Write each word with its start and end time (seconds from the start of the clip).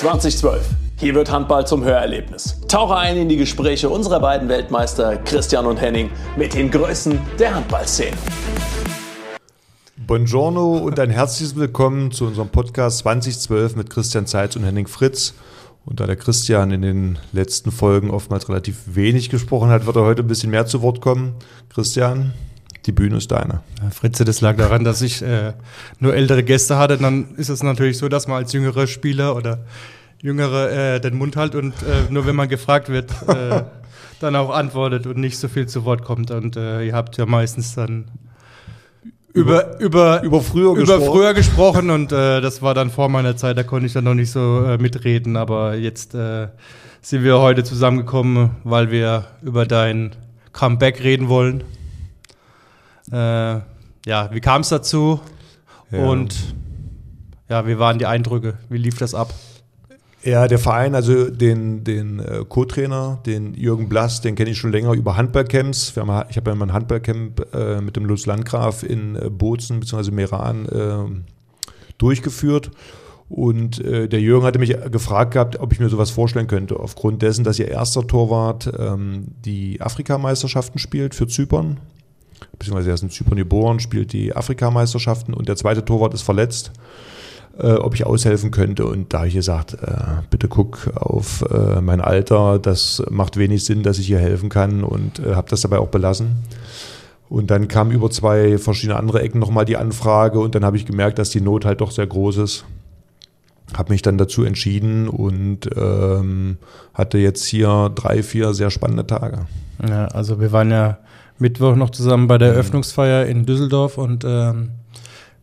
2012. 0.00 0.66
Hier 0.98 1.14
wird 1.14 1.30
Handball 1.30 1.66
zum 1.66 1.84
Hörerlebnis. 1.84 2.58
Tauche 2.68 2.96
ein 2.96 3.18
in 3.18 3.28
die 3.28 3.36
Gespräche 3.36 3.90
unserer 3.90 4.18
beiden 4.18 4.48
Weltmeister 4.48 5.18
Christian 5.18 5.66
und 5.66 5.76
Henning 5.76 6.08
mit 6.38 6.54
den 6.54 6.70
Größen 6.70 7.20
der 7.38 7.54
Handballszene. 7.54 8.16
Buongiorno 9.98 10.78
und 10.78 10.98
ein 10.98 11.10
herzliches 11.10 11.54
Willkommen 11.54 12.12
zu 12.12 12.24
unserem 12.24 12.48
Podcast 12.48 13.00
2012 13.00 13.76
mit 13.76 13.90
Christian 13.90 14.24
Zeitz 14.24 14.56
und 14.56 14.64
Henning 14.64 14.86
Fritz. 14.86 15.34
Und 15.84 16.00
da 16.00 16.06
der 16.06 16.16
Christian 16.16 16.70
in 16.70 16.80
den 16.80 17.18
letzten 17.32 17.70
Folgen 17.70 18.10
oftmals 18.10 18.48
relativ 18.48 18.78
wenig 18.86 19.28
gesprochen 19.28 19.68
hat, 19.68 19.84
wird 19.84 19.96
er 19.96 20.04
heute 20.04 20.22
ein 20.22 20.28
bisschen 20.28 20.50
mehr 20.50 20.64
zu 20.64 20.80
Wort 20.80 21.02
kommen. 21.02 21.34
Christian, 21.68 22.32
die 22.86 22.92
Bühne 22.92 23.16
ist 23.18 23.30
deine. 23.30 23.60
Ja, 23.82 23.90
Fritze, 23.90 24.24
das 24.24 24.40
lag 24.40 24.56
daran, 24.56 24.84
dass 24.84 25.02
ich 25.02 25.22
äh, 25.22 25.52
nur 25.98 26.14
ältere 26.14 26.42
Gäste 26.42 26.76
hatte. 26.76 26.96
Dann 26.96 27.34
ist 27.36 27.48
es 27.48 27.62
natürlich 27.62 27.98
so, 27.98 28.08
dass 28.08 28.26
man 28.26 28.38
als 28.38 28.52
jüngerer 28.52 28.86
Spieler 28.86 29.36
oder 29.36 29.58
jüngere 30.22 30.70
äh, 30.70 31.00
den 31.00 31.16
Mund 31.16 31.36
halt 31.36 31.54
und 31.54 31.74
äh, 31.82 32.10
nur 32.10 32.26
wenn 32.26 32.36
man 32.36 32.48
gefragt 32.48 32.88
wird, 32.88 33.10
äh, 33.28 33.62
dann 34.20 34.36
auch 34.36 34.50
antwortet 34.50 35.06
und 35.06 35.18
nicht 35.18 35.38
so 35.38 35.48
viel 35.48 35.66
zu 35.66 35.84
Wort 35.84 36.02
kommt. 36.04 36.30
Und 36.30 36.56
äh, 36.56 36.84
ihr 36.84 36.94
habt 36.94 37.16
ja 37.16 37.26
meistens 37.26 37.74
dann 37.74 38.06
über, 39.32 39.78
über, 39.78 40.22
über, 40.22 40.40
früher, 40.40 40.72
über 40.72 40.80
gesprochen. 40.80 41.04
früher 41.06 41.34
gesprochen 41.34 41.90
und 41.90 42.12
äh, 42.12 42.40
das 42.40 42.62
war 42.62 42.74
dann 42.74 42.90
vor 42.90 43.08
meiner 43.08 43.36
Zeit, 43.36 43.56
da 43.56 43.62
konnte 43.62 43.86
ich 43.86 43.92
dann 43.92 44.04
noch 44.04 44.14
nicht 44.14 44.32
so 44.32 44.64
äh, 44.64 44.76
mitreden, 44.76 45.36
aber 45.36 45.76
jetzt 45.76 46.12
sind 47.02 47.24
wir 47.24 47.38
heute 47.38 47.62
zusammengekommen, 47.62 48.50
weil 48.64 48.90
wir 48.90 49.26
über 49.42 49.66
dein 49.66 50.16
Comeback 50.52 51.02
reden 51.02 51.28
wollen. 51.28 51.62
Äh, 53.12 53.60
ja, 54.06 54.30
wie 54.32 54.40
kam 54.40 54.62
es 54.62 54.68
dazu? 54.68 55.20
Ja. 55.90 56.04
Und 56.06 56.54
ja, 57.48 57.66
wie 57.66 57.78
waren 57.78 57.98
die 57.98 58.06
Eindrücke? 58.06 58.54
Wie 58.68 58.78
lief 58.78 58.98
das 58.98 59.14
ab? 59.14 59.34
Ja, 60.22 60.46
der 60.48 60.58
Verein, 60.58 60.94
also 60.94 61.30
den, 61.30 61.82
den 61.82 62.20
äh, 62.20 62.44
Co-Trainer, 62.46 63.20
den 63.24 63.54
Jürgen 63.54 63.88
Blass, 63.88 64.20
den 64.20 64.34
kenne 64.34 64.50
ich 64.50 64.58
schon 64.58 64.70
länger 64.70 64.92
über 64.92 65.16
Handballcamps. 65.16 65.96
Haben, 65.96 66.26
ich 66.28 66.36
habe 66.36 66.50
ja 66.50 66.54
mal 66.54 66.66
ein 66.66 66.72
Handballcamp 66.74 67.54
äh, 67.54 67.80
mit 67.80 67.96
dem 67.96 68.04
Lutz 68.04 68.26
Landgraf 68.26 68.82
in 68.82 69.16
äh, 69.16 69.30
Bozen 69.30 69.80
bzw. 69.80 70.10
Meran 70.10 70.66
äh, 70.66 71.22
durchgeführt. 71.96 72.70
Und 73.30 73.82
äh, 73.82 74.08
der 74.08 74.20
Jürgen 74.20 74.44
hatte 74.44 74.58
mich 74.58 74.76
gefragt 74.90 75.32
gehabt, 75.32 75.58
ob 75.58 75.72
ich 75.72 75.80
mir 75.80 75.88
sowas 75.88 76.10
vorstellen 76.10 76.48
könnte, 76.48 76.78
aufgrund 76.78 77.22
dessen, 77.22 77.44
dass 77.44 77.58
ihr 77.58 77.68
erster 77.68 78.06
Torwart 78.06 78.70
ähm, 78.78 79.28
die 79.44 79.80
Afrikameisterschaften 79.80 80.78
spielt 80.78 81.14
für 81.14 81.28
Zypern. 81.28 81.78
Beziehungsweise 82.58 82.90
er 82.90 82.94
ist 82.94 83.02
in 83.02 83.10
Zypern 83.10 83.36
geboren, 83.36 83.80
spielt 83.80 84.12
die 84.12 84.34
Afrikameisterschaften 84.34 85.34
und 85.34 85.48
der 85.48 85.56
zweite 85.56 85.84
Torwart 85.84 86.14
ist 86.14 86.22
verletzt 86.22 86.72
äh, 87.58 87.72
ob 87.72 87.94
ich 87.94 88.06
aushelfen 88.06 88.50
könnte. 88.50 88.86
Und 88.86 89.12
da 89.12 89.18
habe 89.18 89.28
ich 89.28 89.34
gesagt, 89.34 89.74
äh, 89.74 90.22
bitte 90.30 90.48
guck 90.48 90.90
auf 90.94 91.44
äh, 91.50 91.80
mein 91.80 92.00
Alter, 92.00 92.58
das 92.58 93.02
macht 93.10 93.36
wenig 93.36 93.64
Sinn, 93.64 93.82
dass 93.82 93.98
ich 93.98 94.06
hier 94.06 94.18
helfen 94.18 94.48
kann 94.48 94.82
und 94.82 95.18
äh, 95.18 95.34
habe 95.34 95.50
das 95.50 95.62
dabei 95.62 95.78
auch 95.78 95.88
belassen. 95.88 96.36
Und 97.28 97.50
dann 97.50 97.68
kam 97.68 97.92
über 97.92 98.10
zwei 98.10 98.58
verschiedene 98.58 98.98
andere 98.98 99.22
Ecken 99.22 99.38
nochmal 99.38 99.64
die 99.64 99.76
Anfrage 99.76 100.40
und 100.40 100.54
dann 100.54 100.64
habe 100.64 100.76
ich 100.76 100.86
gemerkt, 100.86 101.18
dass 101.18 101.30
die 101.30 101.40
Not 101.40 101.64
halt 101.64 101.80
doch 101.80 101.92
sehr 101.92 102.06
groß 102.06 102.38
ist. 102.38 102.64
Habe 103.76 103.92
mich 103.92 104.02
dann 104.02 104.18
dazu 104.18 104.42
entschieden 104.42 105.08
und 105.08 105.70
ähm, 105.76 106.56
hatte 106.92 107.18
jetzt 107.18 107.44
hier 107.44 107.92
drei, 107.94 108.24
vier 108.24 108.52
sehr 108.52 108.70
spannende 108.70 109.06
Tage. 109.06 109.46
Ja, 109.88 110.06
also 110.06 110.40
wir 110.40 110.50
waren 110.50 110.72
ja 110.72 110.98
Mittwoch 111.40 111.76
noch 111.76 111.90
zusammen 111.90 112.26
bei 112.26 112.38
der 112.38 112.50
mhm. 112.50 112.54
Eröffnungsfeier 112.54 113.26
in 113.26 113.46
Düsseldorf 113.46 113.98
und 113.98 114.24
ähm, 114.26 114.70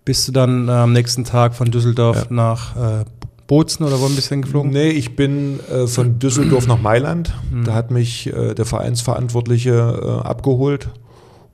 bist 0.06 0.28
du 0.28 0.32
dann 0.32 0.70
am 0.70 0.94
nächsten 0.94 1.26
Tag 1.26 1.54
von 1.54 1.70
Düsseldorf 1.70 2.28
ja. 2.30 2.36
nach 2.36 3.02
äh, 3.02 3.06
Bozen 3.48 3.86
oder 3.86 4.00
wo 4.00 4.06
ein 4.06 4.16
bisschen 4.16 4.42
geflogen? 4.42 4.72
Nee, 4.72 4.90
ich 4.90 5.16
bin 5.16 5.60
äh, 5.70 5.88
von 5.88 6.20
Düsseldorf 6.20 6.68
nach 6.68 6.82
Mailand. 6.82 7.34
Mhm. 7.52 7.64
Da 7.64 7.74
hat 7.74 7.92
mich 7.92 8.28
äh, 8.28 8.54
der 8.54 8.66
Vereinsverantwortliche 8.66 9.72
äh, 9.72 10.28
abgeholt 10.28 10.90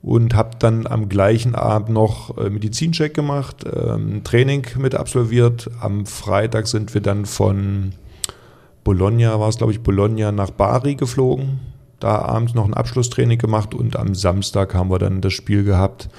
und 0.01 0.35
habe 0.35 0.57
dann 0.59 0.85
am 0.85 1.07
gleichen 1.07 1.55
Abend 1.55 1.89
noch 1.89 2.37
äh, 2.37 2.49
Medizincheck 2.49 3.13
gemacht, 3.13 3.63
ähm, 3.65 4.23
Training 4.23 4.65
mit 4.77 4.95
absolviert. 4.95 5.69
Am 5.79 6.05
Freitag 6.05 6.67
sind 6.67 6.93
wir 6.93 7.01
dann 7.01 7.25
von 7.25 7.93
Bologna, 8.83 9.39
war 9.39 9.49
es 9.49 9.57
glaube 9.57 9.71
ich, 9.71 9.81
Bologna 9.81 10.31
nach 10.31 10.51
Bari 10.51 10.95
geflogen. 10.95 11.59
Da 12.03 12.17
abends 12.19 12.53
noch 12.53 12.65
ein 12.65 12.73
Abschlusstraining 12.73 13.37
gemacht 13.37 13.73
und 13.73 13.95
am 13.95 14.13
Samstag 14.13 14.73
haben 14.73 14.91
wir 14.91 14.99
dann 14.99 15.21
das 15.21 15.31
Spiel 15.31 15.63
gehabt 15.63 16.09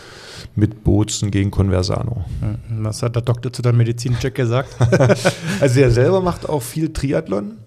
mit 0.57 0.83
Bozen 0.83 1.31
gegen 1.31 1.51
Conversano. 1.51 2.25
Was 2.71 3.03
hat 3.03 3.17
der 3.17 3.23
Doktor 3.23 3.53
zu 3.53 3.61
deinem 3.61 3.77
Medizincheck 3.77 4.35
gesagt? 4.35 4.75
also 5.61 5.81
er 5.81 5.91
selber 5.91 6.23
macht 6.23 6.49
auch 6.49 6.63
viel 6.63 6.95
Triathlon 6.95 7.59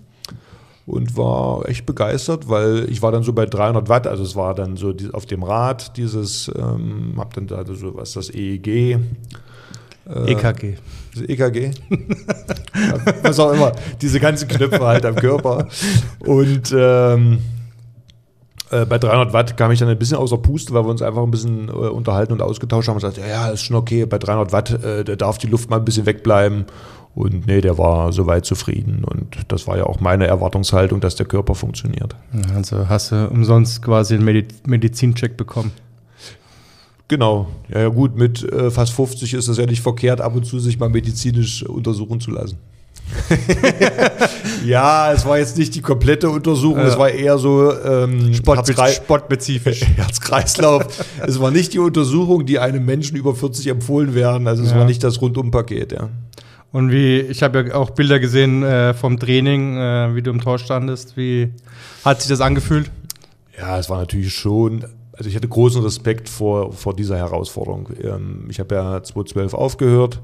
und 0.87 1.15
war 1.15 1.69
echt 1.69 1.85
begeistert, 1.85 2.49
weil 2.49 2.87
ich 2.89 3.03
war 3.03 3.11
dann 3.11 3.21
so 3.21 3.33
bei 3.33 3.45
300 3.45 3.87
Watt, 3.87 4.07
also 4.07 4.23
es 4.23 4.35
war 4.35 4.55
dann 4.55 4.77
so 4.77 4.95
auf 5.13 5.27
dem 5.27 5.43
Rad 5.43 5.95
dieses, 5.95 6.51
ähm, 6.57 7.13
hab 7.17 7.35
dann 7.35 7.45
da 7.45 7.63
so 7.67 7.95
was 7.95 8.13
das 8.13 8.33
EEG. 8.33 8.67
Äh, 8.67 8.97
EKG. 10.31 10.77
EKG. 11.27 11.69
was 13.21 13.39
auch 13.39 13.53
immer. 13.53 13.73
Diese 14.01 14.19
ganzen 14.19 14.47
Knöpfe 14.47 14.83
halt 14.83 15.05
am 15.05 15.15
Körper. 15.15 15.67
Und 16.25 16.73
ähm, 16.75 17.41
äh, 18.71 18.85
bei 18.85 18.97
300 18.97 19.33
Watt 19.33 19.57
kam 19.57 19.71
ich 19.71 19.79
dann 19.79 19.89
ein 19.89 19.97
bisschen 19.97 20.17
außer 20.17 20.37
Puste, 20.37 20.73
weil 20.73 20.83
wir 20.83 20.89
uns 20.89 21.01
einfach 21.01 21.23
ein 21.23 21.31
bisschen 21.31 21.69
äh, 21.69 21.71
unterhalten 21.71 22.33
und 22.33 22.41
ausgetauscht 22.41 22.87
haben 22.87 22.95
und 22.95 23.01
gesagt, 23.01 23.17
ja, 23.17 23.27
ja, 23.27 23.47
ist 23.49 23.61
schon 23.61 23.75
okay, 23.75 24.05
bei 24.05 24.17
300 24.17 24.51
Watt, 24.51 24.83
äh, 24.83 25.03
da 25.03 25.15
darf 25.15 25.37
die 25.37 25.47
Luft 25.47 25.69
mal 25.69 25.77
ein 25.77 25.85
bisschen 25.85 26.05
wegbleiben. 26.05 26.65
Und 27.15 27.47
nee, 27.47 27.61
der 27.61 27.79
war 27.79 28.13
soweit 28.13 28.45
zufrieden. 28.45 29.03
Und 29.03 29.37
das 29.47 29.65
war 29.65 29.75
ja 29.75 29.85
auch 29.85 29.99
meine 29.99 30.27
Erwartungshaltung, 30.27 30.99
dass 30.99 31.15
der 31.15 31.25
Körper 31.25 31.55
funktioniert. 31.55 32.15
Also 32.53 32.87
hast 32.89 33.11
du 33.11 33.27
umsonst 33.29 33.81
quasi 33.81 34.13
einen 34.13 34.45
Medizincheck 34.67 35.35
bekommen? 35.35 35.71
Genau. 37.07 37.47
Ja, 37.69 37.81
ja 37.81 37.87
gut, 37.87 38.15
mit 38.15 38.43
äh, 38.43 38.69
fast 38.69 38.93
50 38.93 39.33
ist 39.33 39.47
es 39.47 39.57
ja 39.57 39.65
nicht 39.65 39.81
verkehrt, 39.81 40.21
ab 40.21 40.35
und 40.35 40.45
zu 40.45 40.59
sich 40.59 40.77
mal 40.77 40.89
medizinisch 40.89 41.63
untersuchen 41.63 42.19
zu 42.19 42.31
lassen. 42.31 42.57
ja, 44.65 45.11
es 45.13 45.25
war 45.25 45.37
jetzt 45.37 45.57
nicht 45.57 45.75
die 45.75 45.81
komplette 45.81 46.29
Untersuchung, 46.29 46.79
ja. 46.79 46.87
es 46.87 46.97
war 46.97 47.09
eher 47.09 47.37
so 47.37 47.71
ähm, 47.79 48.33
Sport, 48.33 48.67
sportspezifisch. 48.67 49.85
Herzkreislauf. 49.95 50.85
es 51.25 51.39
war 51.39 51.51
nicht 51.51 51.73
die 51.73 51.79
Untersuchung, 51.79 52.45
die 52.45 52.59
einem 52.59 52.85
Menschen 52.85 53.17
über 53.17 53.35
40 53.35 53.67
empfohlen 53.67 54.13
werden. 54.13 54.47
Also 54.47 54.63
es 54.63 54.71
ja. 54.71 54.77
war 54.77 54.85
nicht 54.85 55.03
das 55.03 55.21
Rundumpaket, 55.21 55.93
ja. 55.93 56.09
Und 56.71 56.91
wie, 56.91 57.19
ich 57.19 57.43
habe 57.43 57.65
ja 57.69 57.75
auch 57.75 57.91
Bilder 57.91 58.19
gesehen 58.19 58.61
äh, 58.61 58.93
vom 58.93 59.17
Training, 59.19 59.77
äh, 59.77 60.15
wie 60.15 60.21
du 60.21 60.31
im 60.31 60.41
Tor 60.41 60.59
standest. 60.59 61.15
Wie 61.15 61.53
hat 62.03 62.21
sich 62.21 62.29
das 62.29 62.41
angefühlt? 62.41 62.91
Ja, 63.57 63.79
es 63.79 63.89
war 63.89 63.99
natürlich 63.99 64.33
schon 64.33 64.85
also 65.17 65.29
ich 65.29 65.35
hatte 65.35 65.47
großen 65.47 65.81
Respekt 65.81 66.29
vor, 66.29 66.71
vor 66.71 66.95
dieser 66.95 67.17
Herausforderung. 67.17 67.89
Ähm, 68.01 68.47
ich 68.49 68.59
habe 68.59 68.75
ja 68.75 69.03
2012 69.03 69.53
aufgehört, 69.53 70.21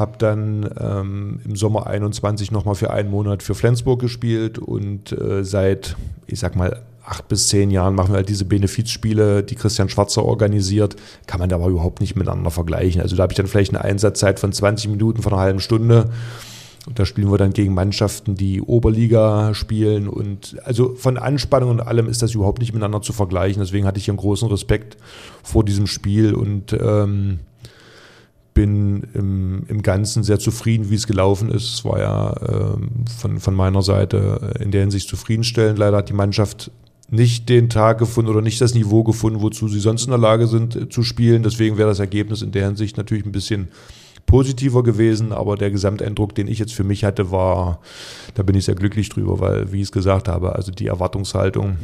habe 0.00 0.18
dann 0.18 0.68
ähm, 0.80 1.40
im 1.44 1.54
Sommer 1.54 1.86
21 1.86 2.50
nochmal 2.50 2.74
für 2.74 2.90
einen 2.90 3.10
Monat 3.10 3.42
für 3.42 3.54
Flensburg 3.54 4.00
gespielt 4.00 4.58
und 4.58 5.12
äh, 5.12 5.44
seit, 5.44 5.94
ich 6.26 6.40
sag 6.40 6.56
mal, 6.56 6.82
acht 7.04 7.28
bis 7.28 7.48
zehn 7.48 7.70
Jahren 7.70 7.94
machen 7.94 8.12
wir 8.12 8.16
halt 8.16 8.28
diese 8.28 8.44
Benefizspiele, 8.44 9.42
die 9.42 9.54
Christian 9.54 9.88
Schwarzer 9.88 10.24
organisiert, 10.24 10.96
kann 11.26 11.40
man 11.40 11.48
da 11.48 11.56
aber 11.56 11.68
überhaupt 11.68 12.00
nicht 12.00 12.16
miteinander 12.16 12.50
vergleichen. 12.50 13.02
Also 13.02 13.16
da 13.16 13.24
habe 13.24 13.32
ich 13.32 13.36
dann 13.36 13.46
vielleicht 13.46 13.74
eine 13.74 13.84
Einsatzzeit 13.84 14.40
von 14.40 14.52
20 14.52 14.90
Minuten, 14.90 15.22
von 15.22 15.32
einer 15.32 15.42
halben 15.42 15.60
Stunde. 15.60 16.10
Und 16.86 16.98
da 16.98 17.04
spielen 17.04 17.30
wir 17.30 17.36
dann 17.36 17.52
gegen 17.52 17.74
Mannschaften, 17.74 18.36
die 18.36 18.62
Oberliga 18.62 19.52
spielen. 19.54 20.08
Und 20.08 20.56
also 20.64 20.94
von 20.94 21.18
Anspannung 21.18 21.70
und 21.70 21.80
allem 21.80 22.08
ist 22.08 22.22
das 22.22 22.34
überhaupt 22.34 22.60
nicht 22.60 22.72
miteinander 22.72 23.02
zu 23.02 23.12
vergleichen. 23.12 23.60
Deswegen 23.60 23.86
hatte 23.86 23.98
ich 23.98 24.08
einen 24.08 24.16
großen 24.16 24.48
Respekt 24.48 24.96
vor 25.42 25.62
diesem 25.62 25.86
Spiel 25.86 26.34
und 26.34 26.72
ähm, 26.72 27.40
bin 28.54 29.04
im, 29.14 29.64
im 29.68 29.82
Ganzen 29.82 30.22
sehr 30.22 30.38
zufrieden, 30.38 30.90
wie 30.90 30.94
es 30.94 31.06
gelaufen 31.06 31.50
ist. 31.50 31.74
Es 31.74 31.84
war 31.84 31.98
ja 31.98 32.34
ähm, 32.48 32.90
von, 33.18 33.40
von 33.40 33.54
meiner 33.54 33.82
Seite 33.82 34.54
in 34.60 34.70
der 34.70 34.82
Hinsicht 34.82 35.08
zufriedenstellend. 35.08 35.78
Leider 35.78 35.98
hat 35.98 36.08
die 36.08 36.14
Mannschaft 36.14 36.70
nicht 37.10 37.48
den 37.48 37.68
Tag 37.68 37.98
gefunden 37.98 38.30
oder 38.30 38.42
nicht 38.42 38.60
das 38.60 38.74
Niveau 38.74 39.02
gefunden, 39.02 39.42
wozu 39.42 39.68
sie 39.68 39.80
sonst 39.80 40.04
in 40.04 40.10
der 40.10 40.18
Lage 40.18 40.46
sind 40.46 40.76
äh, 40.76 40.88
zu 40.88 41.02
spielen. 41.02 41.42
Deswegen 41.42 41.76
wäre 41.78 41.88
das 41.88 41.98
Ergebnis 41.98 42.42
in 42.42 42.52
der 42.52 42.66
Hinsicht 42.66 42.96
natürlich 42.96 43.26
ein 43.26 43.32
bisschen 43.32 43.68
positiver 44.26 44.82
gewesen, 44.82 45.32
aber 45.32 45.56
der 45.56 45.70
Gesamteindruck, 45.70 46.34
den 46.34 46.46
ich 46.46 46.58
jetzt 46.58 46.72
für 46.72 46.84
mich 46.84 47.04
hatte, 47.04 47.32
war, 47.32 47.80
da 48.34 48.42
bin 48.44 48.54
ich 48.54 48.64
sehr 48.64 48.76
glücklich 48.76 49.08
drüber, 49.08 49.40
weil, 49.40 49.72
wie 49.72 49.78
ich 49.78 49.84
es 49.84 49.92
gesagt 49.92 50.28
habe, 50.28 50.54
also 50.54 50.70
die 50.70 50.86
Erwartungshaltung 50.86 51.78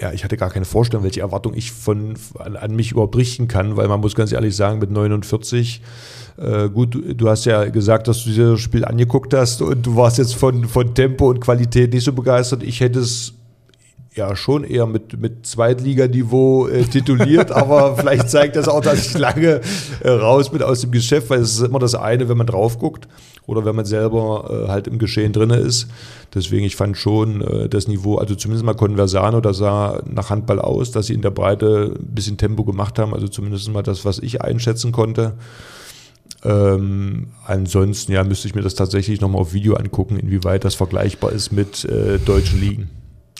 ja, 0.00 0.12
ich 0.12 0.24
hatte 0.24 0.36
gar 0.36 0.50
keine 0.50 0.64
Vorstellung, 0.64 1.04
welche 1.04 1.20
Erwartung 1.20 1.54
ich 1.54 1.70
von, 1.70 2.14
an, 2.38 2.56
an, 2.56 2.74
mich 2.74 2.90
überhaupt 2.90 3.16
richten 3.16 3.46
kann, 3.46 3.76
weil 3.76 3.86
man 3.86 4.00
muss 4.00 4.14
ganz 4.14 4.32
ehrlich 4.32 4.56
sagen, 4.56 4.80
mit 4.80 4.90
49, 4.90 5.82
äh, 6.36 6.68
gut, 6.68 6.98
du 7.16 7.28
hast 7.28 7.44
ja 7.44 7.64
gesagt, 7.66 8.08
dass 8.08 8.24
du 8.24 8.30
dieses 8.30 8.60
Spiel 8.60 8.84
angeguckt 8.84 9.32
hast 9.34 9.62
und 9.62 9.86
du 9.86 9.96
warst 9.96 10.18
jetzt 10.18 10.34
von, 10.34 10.64
von 10.64 10.94
Tempo 10.94 11.30
und 11.30 11.40
Qualität 11.40 11.92
nicht 11.92 12.04
so 12.04 12.12
begeistert. 12.12 12.64
Ich 12.64 12.80
hätte 12.80 12.98
es 12.98 13.34
ja 14.14 14.34
schon 14.34 14.64
eher 14.64 14.86
mit, 14.86 15.20
mit 15.20 15.46
Zweitliganiveau 15.46 16.66
äh, 16.66 16.84
tituliert, 16.84 17.50
aber 17.52 17.96
vielleicht 17.96 18.30
zeigt 18.30 18.56
das 18.56 18.68
auch, 18.68 18.80
dass 18.80 19.06
ich 19.06 19.18
lange 19.18 19.60
äh, 20.00 20.08
raus 20.08 20.50
bin 20.50 20.62
aus 20.62 20.80
dem 20.80 20.90
Geschäft, 20.90 21.30
weil 21.30 21.40
es 21.40 21.54
ist 21.54 21.62
immer 21.62 21.78
das 21.78 21.94
eine, 21.94 22.28
wenn 22.28 22.36
man 22.36 22.48
drauf 22.48 22.78
guckt. 22.78 23.06
Oder 23.46 23.64
wenn 23.64 23.76
man 23.76 23.84
selber 23.84 24.64
äh, 24.66 24.68
halt 24.68 24.86
im 24.86 24.98
Geschehen 24.98 25.32
drin 25.32 25.50
ist. 25.50 25.88
Deswegen, 26.34 26.64
ich 26.64 26.76
fand 26.76 26.96
schon 26.96 27.42
äh, 27.42 27.68
das 27.68 27.88
Niveau, 27.88 28.16
also 28.16 28.34
zumindest 28.34 28.64
mal 28.64 28.74
Conversano, 28.74 29.40
das 29.40 29.58
sah 29.58 30.02
nach 30.10 30.30
Handball 30.30 30.60
aus, 30.60 30.90
dass 30.90 31.06
sie 31.06 31.14
in 31.14 31.22
der 31.22 31.30
Breite 31.30 31.94
ein 31.94 32.14
bisschen 32.14 32.36
Tempo 32.36 32.64
gemacht 32.64 32.98
haben, 32.98 33.14
also 33.14 33.28
zumindest 33.28 33.70
mal 33.70 33.82
das, 33.82 34.04
was 34.04 34.18
ich 34.18 34.42
einschätzen 34.42 34.92
konnte. 34.92 35.34
Ähm, 36.42 37.28
ansonsten 37.46 38.12
ja, 38.12 38.24
müsste 38.24 38.48
ich 38.48 38.54
mir 38.54 38.62
das 38.62 38.74
tatsächlich 38.74 39.20
nochmal 39.20 39.42
auf 39.42 39.52
Video 39.52 39.74
angucken, 39.74 40.18
inwieweit 40.18 40.64
das 40.64 40.74
vergleichbar 40.74 41.32
ist 41.32 41.52
mit 41.52 41.84
äh, 41.84 42.18
deutschen 42.18 42.60
Ligen. 42.60 42.90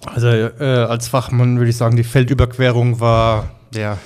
Also 0.06 0.26
äh, 0.28 0.86
als 0.88 1.08
Fachmann 1.08 1.58
würde 1.58 1.70
ich 1.70 1.76
sagen, 1.76 1.96
die 1.96 2.04
Feldüberquerung 2.04 3.00
war 3.00 3.50
ja 3.74 3.98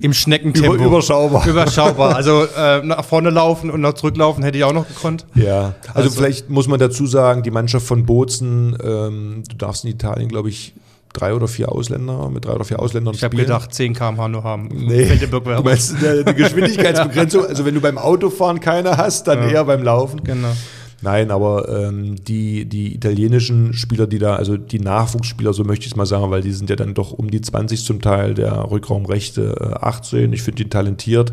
im 0.00 0.12
Schneckentempo. 0.12 0.74
Über, 0.74 0.84
überschaubar. 0.86 1.46
Überschaubar. 1.46 2.14
Also 2.14 2.44
äh, 2.44 2.82
nach 2.82 3.04
vorne 3.04 3.30
laufen 3.30 3.70
und 3.70 3.80
nach 3.80 3.94
zurücklaufen 3.94 4.44
hätte 4.44 4.58
ich 4.58 4.64
auch 4.64 4.72
noch 4.72 4.86
gekonnt. 4.86 5.26
Ja, 5.34 5.74
also, 5.88 5.94
also 5.94 6.10
vielleicht 6.10 6.50
muss 6.50 6.68
man 6.68 6.78
dazu 6.78 7.06
sagen, 7.06 7.42
die 7.42 7.50
Mannschaft 7.50 7.86
von 7.86 8.06
Bozen, 8.06 8.76
ähm, 8.82 9.42
du 9.48 9.56
darfst 9.56 9.84
in 9.84 9.90
Italien, 9.90 10.28
glaube 10.28 10.48
ich, 10.48 10.74
drei 11.12 11.34
oder 11.34 11.48
vier 11.48 11.72
Ausländer, 11.72 12.28
mit 12.28 12.44
drei 12.44 12.52
oder 12.52 12.64
vier 12.64 12.80
Ausländern 12.80 13.14
Ich 13.14 13.24
habe 13.24 13.36
gedacht, 13.36 13.74
10 13.74 13.94
km/h 13.94 14.28
nur 14.28 14.44
haben. 14.44 14.68
Nee, 14.72 15.16
du 15.16 15.62
meinst 15.62 15.96
eine, 15.96 16.22
eine 16.24 16.34
Geschwindigkeitsbegrenzung, 16.34 17.46
also 17.46 17.64
wenn 17.64 17.74
du 17.74 17.80
beim 17.80 17.98
Autofahren 17.98 18.60
keine 18.60 18.96
hast, 18.96 19.26
dann 19.26 19.42
ja. 19.42 19.48
eher 19.48 19.64
beim 19.64 19.82
Laufen. 19.82 20.22
Genau. 20.22 20.52
Nein, 21.00 21.30
aber 21.30 21.68
ähm, 21.68 22.16
die, 22.24 22.64
die 22.64 22.94
italienischen 22.94 23.72
Spieler, 23.72 24.08
die 24.08 24.18
da, 24.18 24.34
also 24.34 24.56
die 24.56 24.80
Nachwuchsspieler, 24.80 25.52
so 25.52 25.62
möchte 25.62 25.86
ich 25.86 25.92
es 25.92 25.96
mal 25.96 26.06
sagen, 26.06 26.30
weil 26.30 26.42
die 26.42 26.52
sind 26.52 26.70
ja 26.70 26.76
dann 26.76 26.94
doch 26.94 27.12
um 27.12 27.30
die 27.30 27.40
20 27.40 27.84
zum 27.84 28.00
Teil, 28.00 28.34
der 28.34 28.68
Rückraumrechte 28.70 29.56
äh, 29.60 29.84
18. 29.84 30.32
Ich 30.32 30.42
finde 30.42 30.64
die 30.64 30.70
talentiert 30.70 31.32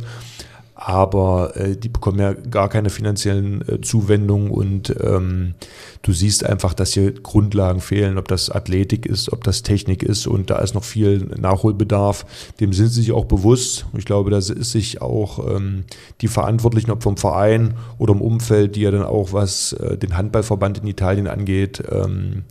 aber 0.76 1.56
äh, 1.56 1.78
die 1.78 1.88
bekommen 1.88 2.20
ja 2.20 2.34
gar 2.34 2.68
keine 2.68 2.90
finanziellen 2.90 3.68
äh, 3.68 3.80
Zuwendungen 3.80 4.52
und 4.52 4.94
ähm, 5.02 5.56
du 6.02 6.12
siehst 6.12 6.46
einfach, 6.46 6.74
dass 6.74 6.92
hier 6.92 7.14
Grundlagen 7.14 7.80
fehlen, 7.80 8.18
ob 8.18 8.28
das 8.28 8.50
Athletik 8.50 9.06
ist, 9.06 9.32
ob 9.32 9.46
das 9.46 9.64
Technik 9.64 10.04
ist 10.04 10.28
und 10.28 10.50
da 10.50 10.58
ist 10.58 10.76
noch 10.76 10.84
viel 10.84 11.30
Nachholbedarf. 11.40 12.26
Dem 12.60 12.74
sind 12.74 12.90
sie 12.90 13.02
sich 13.02 13.14
auch 13.14 13.26
bewusst. 13.26 13.86
Ich 13.98 14.04
glaube, 14.04 14.30
da 14.32 14.38
ist 14.38 14.50
sich 14.50 15.02
auch 15.02 15.56
ähm, 15.56 15.86
die 16.20 16.28
Verantwortlichen, 16.28 16.92
ob 16.92 17.04
vom 17.04 17.16
Verein 17.16 17.76
oder 17.98 18.14
im 18.14 18.22
Umfeld, 18.22 18.76
die 18.76 18.82
ja 18.82 18.92
dann 18.92 19.04
auch 19.04 19.32
was 19.32 19.72
äh, 19.74 19.98
den 19.98 20.18
Handballverband 20.18 20.80
in 20.80 20.88
Italien 20.88 21.28
angeht, 21.28 21.82
ähm, 21.90 22.44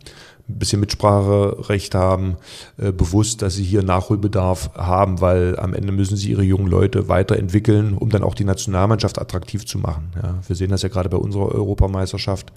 ein 0.47 0.59
bisschen 0.59 0.79
Mitspracherecht 0.79 1.95
haben, 1.95 2.37
äh, 2.77 2.91
bewusst, 2.91 3.41
dass 3.41 3.55
sie 3.55 3.63
hier 3.63 3.81
Nachholbedarf 3.81 4.71
haben, 4.75 5.21
weil 5.21 5.57
am 5.59 5.73
Ende 5.73 5.91
müssen 5.91 6.17
sie 6.17 6.31
ihre 6.31 6.43
jungen 6.43 6.67
Leute 6.67 7.07
weiterentwickeln, 7.07 7.97
um 7.97 8.09
dann 8.09 8.23
auch 8.23 8.35
die 8.35 8.43
Nationalmannschaft 8.43 9.19
attraktiv 9.19 9.65
zu 9.65 9.79
machen. 9.79 10.11
Ja, 10.21 10.35
wir 10.45 10.55
sehen 10.55 10.69
das 10.69 10.83
ja 10.83 10.89
gerade 10.89 11.09
bei 11.09 11.17
unserer 11.17 11.49
Europameisterschaft. 11.49 12.51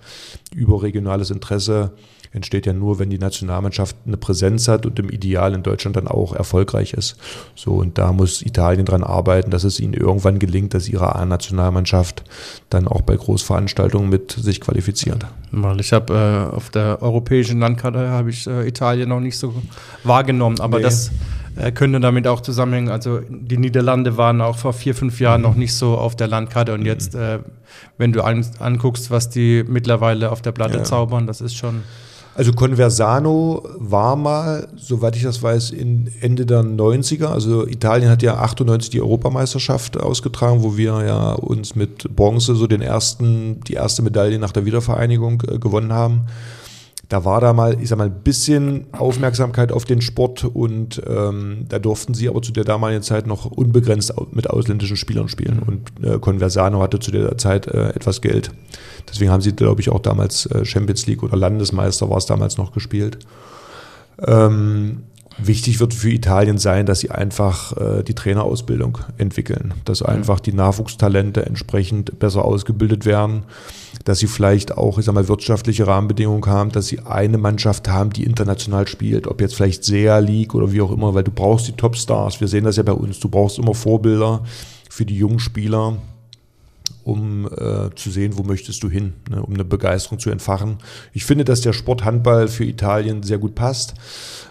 Überregionales 0.55 1.31
Interesse 1.31 1.93
entsteht 2.32 2.66
ja 2.66 2.72
nur, 2.72 2.98
wenn 2.98 3.10
die 3.10 3.19
Nationalmannschaft 3.19 3.96
eine 4.06 4.16
Präsenz 4.16 4.69
hat 4.69 4.86
und 4.86 4.98
im 4.98 5.08
Ideal 5.08 5.54
in 5.54 5.62
Deutschland 5.62 5.96
dann 5.96 6.08
auch 6.08 6.34
erfolgreich 6.34 6.92
ist. 6.92 7.16
So, 7.54 7.72
und 7.72 7.98
da 7.98 8.12
muss 8.12 8.42
Italien 8.42 8.84
dran 8.84 9.02
arbeiten, 9.02 9.50
dass 9.50 9.64
es 9.64 9.80
ihnen 9.80 9.94
irgendwann 9.94 10.38
gelingt, 10.38 10.75
dass 10.75 10.88
ihre 10.88 11.14
A-Nationalmannschaft 11.16 12.25
dann 12.70 12.86
auch 12.88 13.02
bei 13.02 13.16
Großveranstaltungen 13.16 14.08
mit 14.08 14.32
sich 14.32 14.60
qualifiziert. 14.60 15.26
Weil 15.50 15.80
ich 15.80 15.92
habe 15.92 16.50
äh, 16.52 16.54
auf 16.54 16.70
der 16.70 17.02
europäischen 17.02 17.60
Landkarte 17.60 18.10
habe 18.10 18.30
ich 18.30 18.46
äh, 18.46 18.66
Italien 18.69 19.08
noch 19.08 19.20
nicht 19.20 19.38
so 19.38 19.54
wahrgenommen, 20.04 20.60
aber 20.60 20.78
nee. 20.78 20.84
das 20.84 21.10
äh, 21.56 21.72
könnte 21.72 22.00
damit 22.00 22.26
auch 22.26 22.40
zusammenhängen. 22.40 22.90
Also 22.90 23.20
die 23.28 23.58
Niederlande 23.58 24.16
waren 24.16 24.40
auch 24.40 24.56
vor 24.56 24.72
vier, 24.72 24.94
fünf 24.94 25.20
Jahren 25.20 25.42
noch 25.42 25.54
nicht 25.54 25.75
so 25.75 25.96
auf 25.96 26.14
der 26.16 26.28
Landkarte 26.28 26.72
und 26.75 26.80
mhm. 26.80 26.86
jetzt, 26.86 27.14
äh, 27.14 27.40
wenn 27.96 28.12
du 28.12 28.22
an, 28.22 28.44
anguckst, 28.58 29.10
was 29.10 29.28
die 29.28 29.64
mittlerweile 29.66 30.30
auf 30.30 30.42
der 30.42 30.52
Platte 30.52 30.78
ja. 30.78 30.84
zaubern, 30.84 31.26
das 31.26 31.40
ist 31.40 31.56
schon 31.56 31.82
also 32.38 32.52
Conversano 32.52 33.64
war 33.79 34.14
mal, 34.14 34.69
soweit 34.76 35.17
ich 35.17 35.25
das 35.25 35.43
weiß, 35.43 35.73
in 35.73 36.08
Ende 36.20 36.46
der 36.46 36.61
90er. 36.61 37.26
Also 37.26 37.67
Italien 37.67 38.08
hat 38.08 38.23
ja 38.23 38.37
98 38.37 38.90
die 38.90 39.02
Europameisterschaft 39.02 39.96
ausgetragen, 39.96 40.62
wo 40.62 40.76
wir 40.76 41.05
ja 41.05 41.32
uns 41.32 41.75
mit 41.75 42.14
Bronze 42.14 42.55
so 42.55 42.69
den 42.69 42.81
ersten, 42.81 43.58
die 43.67 43.73
erste 43.73 44.02
Medaille 44.02 44.38
nach 44.38 44.52
der 44.52 44.64
Wiedervereinigung 44.67 45.43
äh, 45.49 45.58
gewonnen 45.58 45.93
haben. 45.93 46.26
Da 47.08 47.25
war 47.25 47.40
da 47.40 47.55
mal, 47.55 47.81
ich 47.81 47.88
sag 47.88 47.96
mal, 47.96 48.08
ein 48.08 48.22
bisschen 48.22 48.87
Aufmerksamkeit 48.93 49.72
auf 49.72 49.87
den 49.87 50.02
Sport 50.02 50.44
und 50.44 51.02
ähm, 51.08 51.64
da 51.66 51.78
durften 51.78 52.12
sie 52.12 52.28
aber 52.28 52.43
zu 52.43 52.52
der 52.52 52.64
damaligen 52.64 53.02
Zeit 53.02 53.26
noch 53.26 53.46
unbegrenzt 53.46 54.12
mit 54.32 54.50
ausländischen 54.50 54.99
Spielern 54.99 55.28
spielen. 55.28 55.60
Und 55.60 56.06
äh, 56.06 56.19
Conversano 56.19 56.82
hatte 56.82 56.99
zu 57.00 57.10
der 57.10 57.38
Zeit 57.38 57.66
äh, 57.66 57.90
etwas 57.90 58.20
Geld. 58.20 58.50
Deswegen 59.08 59.31
haben 59.31 59.40
sie, 59.40 59.52
glaube 59.52 59.81
ich, 59.81 59.88
auch 59.88 60.00
damals 60.00 60.44
äh, 60.46 60.66
Champions 60.66 61.06
League 61.06 61.22
oder 61.22 61.37
Landesmeister 61.37 62.10
war 62.10 62.19
es 62.19 62.26
damals 62.26 62.58
noch 62.58 62.72
gespielt. 62.72 63.19
Ähm, 64.26 65.04
wichtig 65.38 65.81
wird 65.81 65.94
für 65.94 66.11
Italien 66.11 66.58
sein, 66.58 66.87
dass 66.87 67.00
sie 67.00 67.11
einfach 67.11 67.76
äh, 67.76 68.02
die 68.02 68.14
Trainerausbildung 68.14 68.99
entwickeln, 69.17 69.75
dass 69.85 70.02
einfach 70.02 70.40
die 70.40 70.52
Nachwuchstalente 70.52 71.46
entsprechend 71.46 72.19
besser 72.19 72.44
ausgebildet 72.44 73.05
werden, 73.05 73.44
dass 74.05 74.19
sie 74.19 74.26
vielleicht 74.26 74.76
auch, 74.76 74.99
ich 74.99 75.05
sag 75.05 75.14
mal, 75.14 75.29
wirtschaftliche 75.29 75.87
Rahmenbedingungen 75.87 76.46
haben, 76.46 76.73
dass 76.73 76.88
sie 76.88 77.00
eine 77.00 77.38
Mannschaft 77.38 77.88
haben, 77.88 78.11
die 78.11 78.25
international 78.25 78.88
spielt, 78.88 79.26
ob 79.26 79.40
jetzt 79.40 79.55
vielleicht 79.55 79.85
SEA 79.85 80.19
League 80.19 80.55
oder 80.55 80.73
wie 80.73 80.81
auch 80.81 80.90
immer, 80.90 81.14
weil 81.14 81.25
du 81.25 81.31
brauchst 81.31 81.69
die 81.69 81.73
Topstars. 81.73 82.40
Wir 82.40 82.49
sehen 82.49 82.64
das 82.64 82.76
ja 82.76 82.82
bei 82.82 82.93
uns. 82.93 83.20
Du 83.20 83.29
brauchst 83.29 83.58
immer 83.58 83.75
Vorbilder 83.75 84.43
für 84.90 85.06
die 85.06 85.17
jungen 85.17 85.38
Spieler 85.38 85.99
um 87.04 87.46
äh, 87.46 87.94
zu 87.94 88.10
sehen, 88.10 88.36
wo 88.36 88.42
möchtest 88.42 88.82
du 88.82 88.90
hin, 88.90 89.14
ne, 89.30 89.42
um 89.42 89.54
eine 89.54 89.64
Begeisterung 89.64 90.18
zu 90.18 90.30
entfachen. 90.30 90.78
Ich 91.12 91.24
finde, 91.24 91.44
dass 91.44 91.60
der 91.60 91.72
Sport 91.72 92.04
Handball 92.04 92.48
für 92.48 92.64
Italien 92.64 93.22
sehr 93.22 93.38
gut 93.38 93.54
passt, 93.54 93.94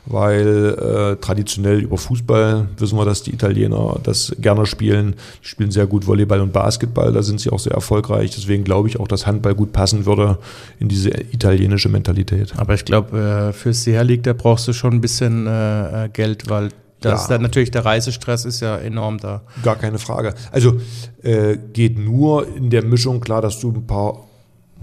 weil 0.06 0.76
äh, 1.18 1.22
traditionell 1.22 1.82
über 1.82 1.98
Fußball 1.98 2.70
wissen 2.78 2.98
wir, 2.98 3.06
dass 3.06 3.24
die 3.24 3.34
Italiener 3.34 4.00
das 4.02 4.36
gerne 4.40 4.66
spielen. 4.66 5.16
Die 5.44 5.48
spielen 5.48 5.72
sehr 5.72 5.86
gut 5.86 6.08
Volleyball 6.08 6.42
und 6.42 6.54
Basketball, 6.54 7.12
da 7.12 7.22
sind 7.22 7.40
sie 7.40 7.52
auch 7.52 7.60
sehr 7.60 7.74
erfolgreich. 7.74 8.32
Deswegen 8.36 8.64
glaube 8.64 8.88
ich 8.88 9.00
auch, 9.00 9.08
dass 9.08 9.28
Handball 9.28 9.54
gut 9.54 9.72
passen 9.72 10.06
würde 10.06 10.40
in 10.80 10.88
diese 10.88 11.10
italienische 11.10 11.90
Mentalität. 11.90 12.54
Aber 12.58 12.74
ich 12.74 12.86
glaube, 12.86 13.18
äh, 13.20 13.54
für 13.54 13.72
CR 13.72 14.04
League, 14.04 14.24
da 14.24 14.34
brauchst 14.34 14.68
du 14.68 14.74
schon 14.74 14.94
ein 14.94 15.02
bisschen 15.02 15.48
äh, 15.48 16.06
äh, 16.06 16.10
Geld, 16.10 16.50
weil 16.50 16.70
das 17.02 17.24
ja. 17.24 17.30
dann 17.30 17.42
natürlich 17.42 17.72
der 17.72 17.86
Reisestress 17.86 18.46
ist 18.46 18.60
ja 18.60 18.78
enorm 18.78 19.20
da. 19.20 19.42
Gar 19.64 19.76
keine 19.76 20.00
Frage. 20.00 20.34
Also 20.52 20.78
äh, 21.22 21.58
geht 21.74 22.00
nur 22.00 22.48
in 22.56 22.70
der 22.70 22.84
Mischung 22.84 23.20
klar, 23.20 23.42
dass 23.42 23.60
du 23.60 23.72
ein 23.72 23.86
paar 23.86 24.28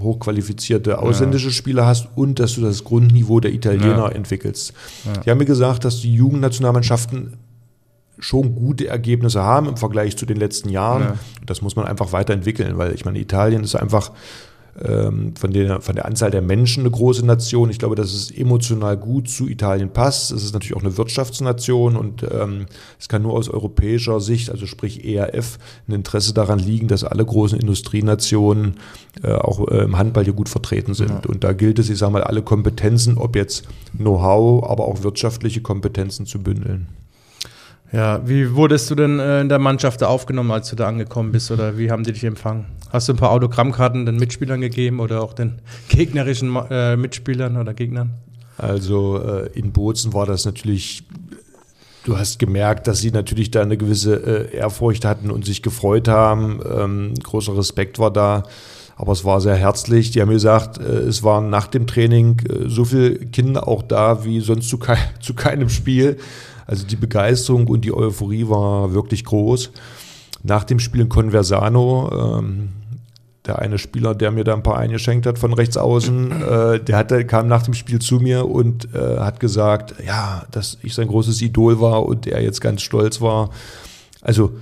hochqualifizierte 0.00 0.98
ausländische 0.98 1.48
ja. 1.48 1.52
Spieler 1.52 1.86
hast 1.86 2.08
und 2.16 2.38
dass 2.40 2.54
du 2.54 2.62
das 2.62 2.84
Grundniveau 2.84 3.40
der 3.40 3.52
Italiener 3.52 3.96
ja. 3.96 4.08
entwickelst. 4.08 4.72
Die 5.24 5.30
haben 5.30 5.38
mir 5.38 5.44
gesagt, 5.44 5.84
dass 5.84 6.00
die 6.00 6.12
Jugendnationalmannschaften 6.14 7.36
schon 8.18 8.54
gute 8.54 8.88
Ergebnisse 8.88 9.42
haben 9.42 9.68
im 9.68 9.76
Vergleich 9.76 10.16
zu 10.16 10.26
den 10.26 10.36
letzten 10.36 10.68
Jahren. 10.68 11.18
Das 11.46 11.62
muss 11.62 11.76
man 11.76 11.84
einfach 11.84 12.12
weiterentwickeln, 12.12 12.78
weil 12.78 12.94
ich 12.94 13.04
meine, 13.04 13.18
Italien 13.18 13.62
ist 13.62 13.74
einfach 13.74 14.12
von, 14.76 15.52
der, 15.52 15.80
von 15.80 15.94
der 15.94 16.04
Anzahl 16.04 16.32
der 16.32 16.42
Menschen 16.42 16.80
eine 16.80 16.90
große 16.90 17.24
Nation. 17.24 17.70
Ich 17.70 17.78
glaube, 17.78 17.94
dass 17.94 18.12
es 18.12 18.30
emotional 18.32 18.96
gut 18.96 19.28
zu 19.28 19.48
Italien 19.48 19.90
passt. 19.90 20.32
Es 20.32 20.42
ist 20.42 20.52
natürlich 20.52 20.76
auch 20.76 20.82
eine 20.82 20.96
Wirtschaftsnation 20.96 21.96
und 21.96 22.24
ähm, 22.24 22.66
es 22.98 23.08
kann 23.08 23.22
nur 23.22 23.34
aus 23.34 23.48
europäischer 23.48 24.20
Sicht, 24.20 24.50
also 24.50 24.66
sprich 24.66 25.04
ERF, 25.04 25.58
ein 25.86 25.92
Interesse 25.92 26.34
daran 26.34 26.58
liegen, 26.58 26.88
dass 26.88 27.04
alle 27.04 27.24
großen 27.24 27.58
Industrienationen 27.58 28.74
äh, 29.22 29.32
auch 29.32 29.68
äh, 29.68 29.84
im 29.84 29.96
Handball 29.96 30.24
hier 30.24 30.32
gut 30.32 30.48
vertreten 30.48 30.94
sind. 30.94 31.10
Ja. 31.10 31.22
Und 31.28 31.44
da 31.44 31.52
gilt 31.52 31.78
es, 31.78 31.88
ich 31.88 31.98
sage 31.98 32.12
mal, 32.12 32.24
alle 32.24 32.42
Kompetenzen, 32.42 33.16
ob 33.16 33.36
jetzt 33.36 33.68
Know-how, 33.96 34.64
aber 34.68 34.86
auch 34.86 35.04
wirtschaftliche 35.04 35.60
Kompetenzen 35.60 36.26
zu 36.26 36.42
bündeln. 36.42 36.88
Ja, 37.94 38.26
wie 38.26 38.56
wurdest 38.56 38.90
du 38.90 38.96
denn 38.96 39.20
äh, 39.20 39.40
in 39.40 39.48
der 39.48 39.60
Mannschaft 39.60 40.02
da 40.02 40.08
aufgenommen, 40.08 40.50
als 40.50 40.68
du 40.68 40.74
da 40.74 40.88
angekommen 40.88 41.30
bist 41.30 41.52
oder 41.52 41.78
wie 41.78 41.92
haben 41.92 42.02
die 42.02 42.12
dich 42.12 42.24
empfangen? 42.24 42.66
Hast 42.90 43.08
du 43.08 43.12
ein 43.12 43.16
paar 43.16 43.30
Autogrammkarten 43.30 44.04
den 44.04 44.16
Mitspielern 44.16 44.60
gegeben 44.60 44.98
oder 44.98 45.22
auch 45.22 45.32
den 45.32 45.60
gegnerischen 45.88 46.56
äh, 46.70 46.96
Mitspielern 46.96 47.56
oder 47.56 47.72
Gegnern? 47.72 48.10
Also 48.58 49.22
äh, 49.22 49.48
in 49.56 49.70
Bozen 49.70 50.12
war 50.12 50.26
das 50.26 50.44
natürlich, 50.44 51.04
du 52.04 52.18
hast 52.18 52.40
gemerkt, 52.40 52.88
dass 52.88 52.98
sie 52.98 53.12
natürlich 53.12 53.52
da 53.52 53.62
eine 53.62 53.76
gewisse 53.76 54.50
äh, 54.50 54.56
Ehrfurcht 54.56 55.04
hatten 55.04 55.30
und 55.30 55.44
sich 55.44 55.62
gefreut 55.62 56.08
haben. 56.08 56.60
Ähm, 56.68 57.14
großer 57.22 57.56
Respekt 57.56 58.00
war 58.00 58.10
da. 58.10 58.42
Aber 58.96 59.12
es 59.12 59.24
war 59.24 59.40
sehr 59.40 59.56
herzlich. 59.56 60.10
Die 60.10 60.20
haben 60.20 60.28
mir 60.28 60.34
gesagt, 60.34 60.78
äh, 60.78 60.82
es 60.82 61.22
waren 61.22 61.50
nach 61.50 61.66
dem 61.66 61.86
Training 61.86 62.40
äh, 62.48 62.68
so 62.68 62.84
viele 62.84 63.16
Kinder 63.16 63.66
auch 63.66 63.82
da 63.82 64.24
wie 64.24 64.40
sonst 64.40 64.68
zu, 64.68 64.78
ke 64.78 64.96
zu 65.20 65.34
keinem 65.34 65.68
Spiel. 65.68 66.18
Also 66.66 66.86
die 66.86 66.96
Begeisterung 66.96 67.66
und 67.66 67.84
die 67.84 67.92
Euphorie 67.92 68.48
war 68.48 68.94
wirklich 68.94 69.24
groß. 69.24 69.70
Nach 70.42 70.64
dem 70.64 70.78
Spiel 70.78 71.02
in 71.02 71.08
Conversano, 71.08 72.38
ähm, 72.38 72.68
der 73.46 73.58
eine 73.58 73.78
Spieler, 73.78 74.14
der 74.14 74.30
mir 74.30 74.44
da 74.44 74.54
ein 74.54 74.62
paar 74.62 74.78
eingeschenkt 74.78 75.26
hat 75.26 75.38
von 75.38 75.52
rechts 75.52 75.76
außen, 75.76 76.30
äh, 76.42 76.80
der 76.80 76.96
hatte, 76.96 77.26
kam 77.26 77.46
nach 77.46 77.62
dem 77.62 77.74
Spiel 77.74 77.98
zu 77.98 78.16
mir 78.16 78.46
und 78.46 78.94
äh, 78.94 79.18
hat 79.18 79.40
gesagt, 79.40 79.94
ja, 80.06 80.44
dass 80.50 80.78
ich 80.82 80.94
sein 80.94 81.08
großes 81.08 81.42
Idol 81.42 81.80
war 81.80 82.06
und 82.06 82.26
er 82.26 82.42
jetzt 82.42 82.60
ganz 82.60 82.80
stolz 82.80 83.20
war. 83.20 83.50
Also 84.22 84.52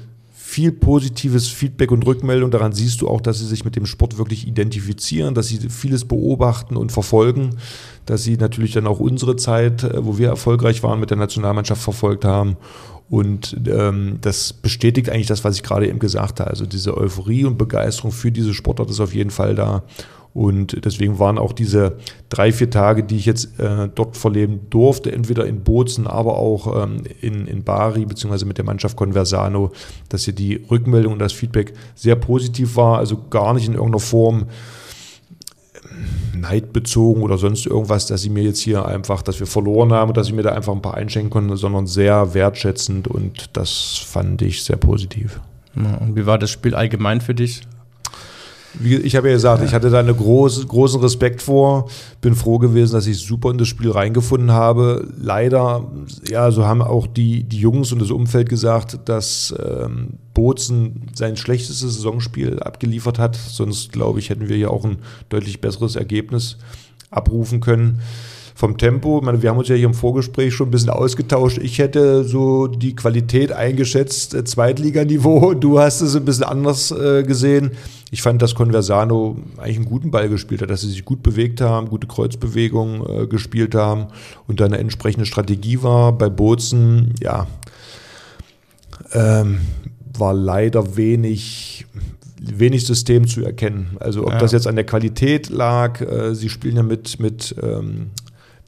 viel 0.53 0.71
positives 0.71 1.49
Feedback 1.49 1.91
und 1.93 2.05
Rückmeldung. 2.05 2.51
Daran 2.51 2.73
siehst 2.73 3.01
du 3.01 3.09
auch, 3.09 3.23
dass 3.23 3.39
sie 3.39 3.47
sich 3.47 3.65
mit 3.65 3.75
dem 3.75 3.87
Sport 3.87 4.19
wirklich 4.19 4.47
identifizieren, 4.47 5.35
dass 5.35 5.49
sie 5.49 5.71
vieles 5.71 6.05
beobachten 6.05 6.77
und 6.77 6.93
verfolgen, 6.93 7.57
dass 8.05 8.23
sie 8.23 8.37
natürlich 8.37 8.73
dann 8.73 8.87
auch 8.87 9.01
unsere 9.01 9.37
Zeit, 9.37 9.83
äh, 9.83 10.05
wo 10.05 10.19
wir 10.19 10.29
erfolgreich 10.29 10.83
waren, 10.83 11.01
mit 11.01 11.09
der 11.09 11.17
Nationalmannschaft 11.17 11.81
verfolgt 11.81 12.27
haben. 12.27 12.59
Und 13.09 13.57
ähm, 13.67 14.19
das 14.21 14.53
bestätigt 14.53 15.09
eigentlich 15.09 15.27
das, 15.27 15.43
was 15.43 15.57
ich 15.57 15.63
gerade 15.63 15.89
eben 15.89 15.99
gesagt 15.99 16.39
habe. 16.39 16.51
Also 16.51 16.67
diese 16.67 16.99
Euphorie 16.99 17.47
und 17.47 17.57
Begeisterung 17.57 18.13
für 18.13 18.31
diese 18.31 18.53
Sportart 18.53 18.91
ist 18.91 19.01
auf 19.01 19.15
jeden 19.15 19.31
Fall 19.31 19.55
da. 19.55 19.85
Und 20.35 20.85
deswegen 20.85 21.19
waren 21.19 21.37
auch 21.37 21.53
diese 21.53 21.99
drei, 22.31 22.53
vier 22.53 22.71
Tage, 22.71 23.05
die 23.05 23.17
ich 23.17 23.27
jetzt 23.27 23.59
äh, 23.61 23.89
dort 23.95 24.17
verleben 24.17 24.61
durfte, 24.71 25.13
entweder 25.13 25.47
in 25.47 25.63
Bozen, 25.63 26.07
aber 26.07 26.39
auch 26.39 26.85
ähm, 26.85 27.03
in, 27.21 27.47
in 27.47 27.65
Bari, 27.65 28.07
beziehungsweise 28.07 28.47
mit 28.47 28.57
der 28.57 28.65
Mannschaft 28.65 28.97
Conversano, 28.97 29.73
dass 30.09 30.25
hier 30.25 30.35
die 30.35 30.65
Rückmeldung 30.71 31.13
und 31.13 31.19
das 31.19 31.35
Feedback 31.35 31.75
sehr 31.95 32.17
positiv 32.17 32.77
war, 32.77 32.99
also 32.99 33.19
gar 33.29 33.53
nicht 33.53 33.67
in 33.67 33.75
irgendeiner 33.75 34.01
Form 34.01 34.47
ähm, 35.85 36.41
neidbezogen 36.41 37.23
oder 37.23 37.37
sonst 37.37 37.67
irgendwas, 37.67 38.07
dass 38.07 38.23
sie 38.23 38.31
mir 38.31 38.43
jetzt 38.43 38.61
hier 38.61 38.87
einfach, 38.87 39.21
dass 39.21 39.39
wir 39.39 39.47
verloren 39.47 39.93
haben, 39.93 40.15
dass 40.15 40.29
sie 40.29 40.33
mir 40.33 40.43
da 40.43 40.53
einfach 40.53 40.73
ein 40.73 40.83
paar 40.83 40.95
einschenken 40.95 41.31
konnten, 41.31 41.59
sondern 41.59 41.87
sehr 41.87 42.33
wertschätzend 42.33 43.07
und 43.07 43.51
das 43.53 43.99
fand 43.99 44.41
ich 44.41 44.65
sehr 44.65 44.77
positiv. 44.77 45.41
Und 45.75 46.17
wie 46.17 46.25
war 46.25 46.39
das 46.39 46.51
Spiel 46.51 46.75
allgemein 46.75 47.21
für 47.21 47.35
dich? 47.35 47.63
Wie, 48.75 48.97
ich 48.97 49.17
habe 49.17 49.29
ja 49.29 49.35
gesagt, 49.35 49.61
ja. 49.61 49.67
ich 49.67 49.75
hatte 49.75 49.91
da 49.91 50.01
einen 50.01 50.17
groß, 50.17 50.67
großen 50.67 51.01
Respekt 51.01 51.43
vor, 51.43 51.89
bin 52.21 52.35
froh 52.35 52.59
gewesen, 52.59 52.95
dass 52.95 53.07
ich 53.07 53.19
super 53.19 53.51
in 53.51 53.59
das 53.59 53.69
Spiel 53.69 53.91
reingefunden 53.91 54.53
habe. 54.53 55.07
Leider, 55.17 55.91
ja, 56.29 56.51
so 56.51 56.67
haben 56.67 56.83
auch 56.83 57.07
die, 57.07 57.45
die 57.45 57.59
Jungs 57.59 57.93
und 57.93 58.01
das 58.01 58.11
Umfeld 58.11 58.49
gesagt, 58.49 58.99
dass 59.05 59.55
ähm, 59.63 60.15
Bozen 60.35 61.11
sein 61.15 61.37
schlechtestes 61.37 61.95
Saisonspiel 61.97 62.61
abgeliefert 62.61 63.19
hat. 63.19 63.37
Sonst, 63.37 63.93
glaube 63.93 64.19
ich, 64.19 64.31
hätten 64.31 64.49
wir 64.49 64.57
hier 64.57 64.71
auch 64.71 64.85
ein 64.85 64.99
deutlich 65.29 65.61
besseres 65.61 65.97
Ergebnis 65.97 66.57
abrufen 67.11 67.61
können 67.61 68.01
vom 68.63 68.79
Tempo. 68.79 69.21
Meine, 69.21 69.43
wir 69.43 69.51
haben 69.51 69.59
uns 69.59 69.67
ja 69.67 69.75
hier 69.75 69.87
im 69.87 69.93
Vorgespräch 69.93 70.55
schon 70.55 70.69
ein 70.69 70.71
bisschen 70.71 70.91
ausgetauscht. 70.91 71.59
Ich 71.59 71.81
hätte 71.81 72.23
so 72.23 72.69
die 72.69 72.95
Qualität 72.95 73.51
eingeschätzt, 73.51 74.35
äh, 74.35 74.45
Zweitliganiveau. 74.45 75.55
Du 75.63 75.81
hast 75.81 76.01
es 76.01 76.15
ein 76.15 76.25
bisschen 76.25 76.45
anders 76.45 76.93
äh, 76.93 77.25
gesehen. 77.25 77.73
Ich 78.13 78.23
fand, 78.23 78.41
dass 78.41 78.55
Conversano 78.55 79.37
eigentlich 79.57 79.79
einen 79.79 79.87
guten 79.87 80.13
Ball 80.13 80.29
gespielt 80.29 80.63
hat, 80.63 80.71
dass 80.71 80.83
sie 80.83 80.91
sich 80.91 81.05
gut 81.05 81.25
bewegt 81.25 81.61
haben, 81.61 81.89
gute 81.89 82.07
Kreuzbewegungen 82.07 83.03
äh, 83.05 83.27
gespielt 83.27 83.75
haben 83.75 84.07
und 84.47 84.61
da 84.61 84.67
eine 84.67 84.79
entsprechende 84.79 85.27
Strategie 85.27 85.83
war. 85.83 86.13
Bei 86.13 86.29
Bozen, 86.29 87.15
ja, 87.21 87.49
ähm, 89.13 89.59
war 90.17 90.35
leider 90.35 90.97
wenig 90.97 91.85
wenig 92.45 92.87
System 92.87 93.27
zu 93.27 93.45
erkennen. 93.45 93.97
Also 94.01 94.25
ob 94.25 94.33
ja. 94.33 94.39
das 94.39 94.53
jetzt 94.53 94.67
an 94.67 94.75
der 94.75 94.85
Qualität 94.85 95.49
lag, 95.49 96.01
äh, 96.01 96.35
sie 96.35 96.49
spielen 96.49 96.77
ja 96.77 96.83
mit, 96.83 97.21
mit 97.21 97.55
ähm, 97.63 98.11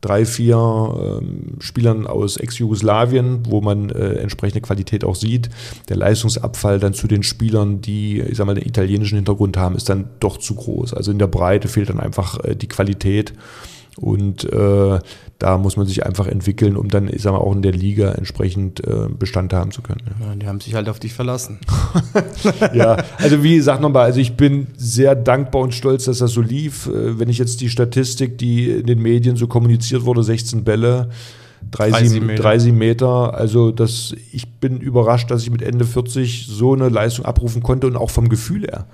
drei, 0.04 0.26
vier 0.26 0.56
ähm, 0.56 1.56
Spielern 1.60 2.06
aus 2.06 2.36
Ex-Jugoslawien, 2.36 3.44
wo 3.48 3.60
man 3.60 3.90
äh, 3.90 4.14
entsprechende 4.14 4.60
Qualität 4.60 5.04
auch 5.04 5.16
sieht. 5.16 5.48
Der 5.88 5.96
Leistungsabfall 5.96 6.78
dann 6.78 6.92
zu 6.92 7.06
den 7.06 7.22
Spielern, 7.22 7.80
die, 7.80 8.20
ich 8.20 8.36
sag 8.36 8.46
mal, 8.46 8.54
den 8.54 8.66
italienischen 8.66 9.16
Hintergrund 9.16 9.56
haben, 9.56 9.76
ist 9.76 9.88
dann 9.88 10.10
doch 10.20 10.36
zu 10.36 10.54
groß. 10.54 10.94
Also 10.94 11.10
in 11.10 11.18
der 11.18 11.26
Breite 11.26 11.68
fehlt 11.68 11.88
dann 11.88 12.00
einfach 12.00 12.42
äh, 12.44 12.54
die 12.54 12.68
Qualität. 12.68 13.32
Und 13.96 14.44
äh, 14.52 14.98
da 15.38 15.58
muss 15.58 15.76
man 15.76 15.86
sich 15.86 16.04
einfach 16.04 16.26
entwickeln, 16.26 16.76
um 16.76 16.88
dann, 16.88 17.08
ich 17.08 17.22
sag 17.22 17.32
mal, 17.32 17.38
auch 17.38 17.54
in 17.54 17.62
der 17.62 17.72
Liga 17.72 18.12
entsprechend 18.12 18.84
äh, 18.84 19.08
Bestand 19.08 19.52
haben 19.52 19.70
zu 19.70 19.82
können. 19.82 20.00
Ja, 20.20 20.34
die 20.34 20.46
haben 20.46 20.60
sich 20.60 20.74
halt 20.74 20.88
auf 20.88 20.98
dich 20.98 21.12
verlassen. 21.12 21.60
ja, 22.74 22.96
also 23.18 23.42
wie 23.42 23.56
gesagt 23.56 23.80
nochmal, 23.80 24.06
also 24.06 24.20
ich 24.20 24.36
bin 24.36 24.68
sehr 24.76 25.14
dankbar 25.14 25.62
und 25.62 25.74
stolz, 25.74 26.04
dass 26.04 26.18
das 26.18 26.32
so 26.32 26.40
lief. 26.40 26.86
Äh, 26.86 27.18
wenn 27.18 27.28
ich 27.28 27.38
jetzt 27.38 27.60
die 27.60 27.68
Statistik, 27.68 28.38
die 28.38 28.70
in 28.70 28.86
den 28.86 29.00
Medien 29.00 29.36
so 29.36 29.46
kommuniziert 29.46 30.04
wurde, 30.04 30.22
16 30.24 30.64
Bälle, 30.64 31.10
30 31.70 32.20
Meter. 32.20 32.42
30 32.42 32.72
Meter. 32.72 33.34
Also 33.34 33.70
das, 33.70 34.14
ich 34.32 34.52
bin 34.54 34.80
überrascht, 34.80 35.30
dass 35.30 35.42
ich 35.42 35.50
mit 35.50 35.62
Ende 35.62 35.84
40 35.84 36.46
so 36.48 36.74
eine 36.74 36.88
Leistung 36.88 37.24
abrufen 37.24 37.62
konnte 37.62 37.86
und 37.86 37.96
auch 37.96 38.10
vom 38.10 38.28
Gefühl 38.28 38.62
her. 38.62 38.86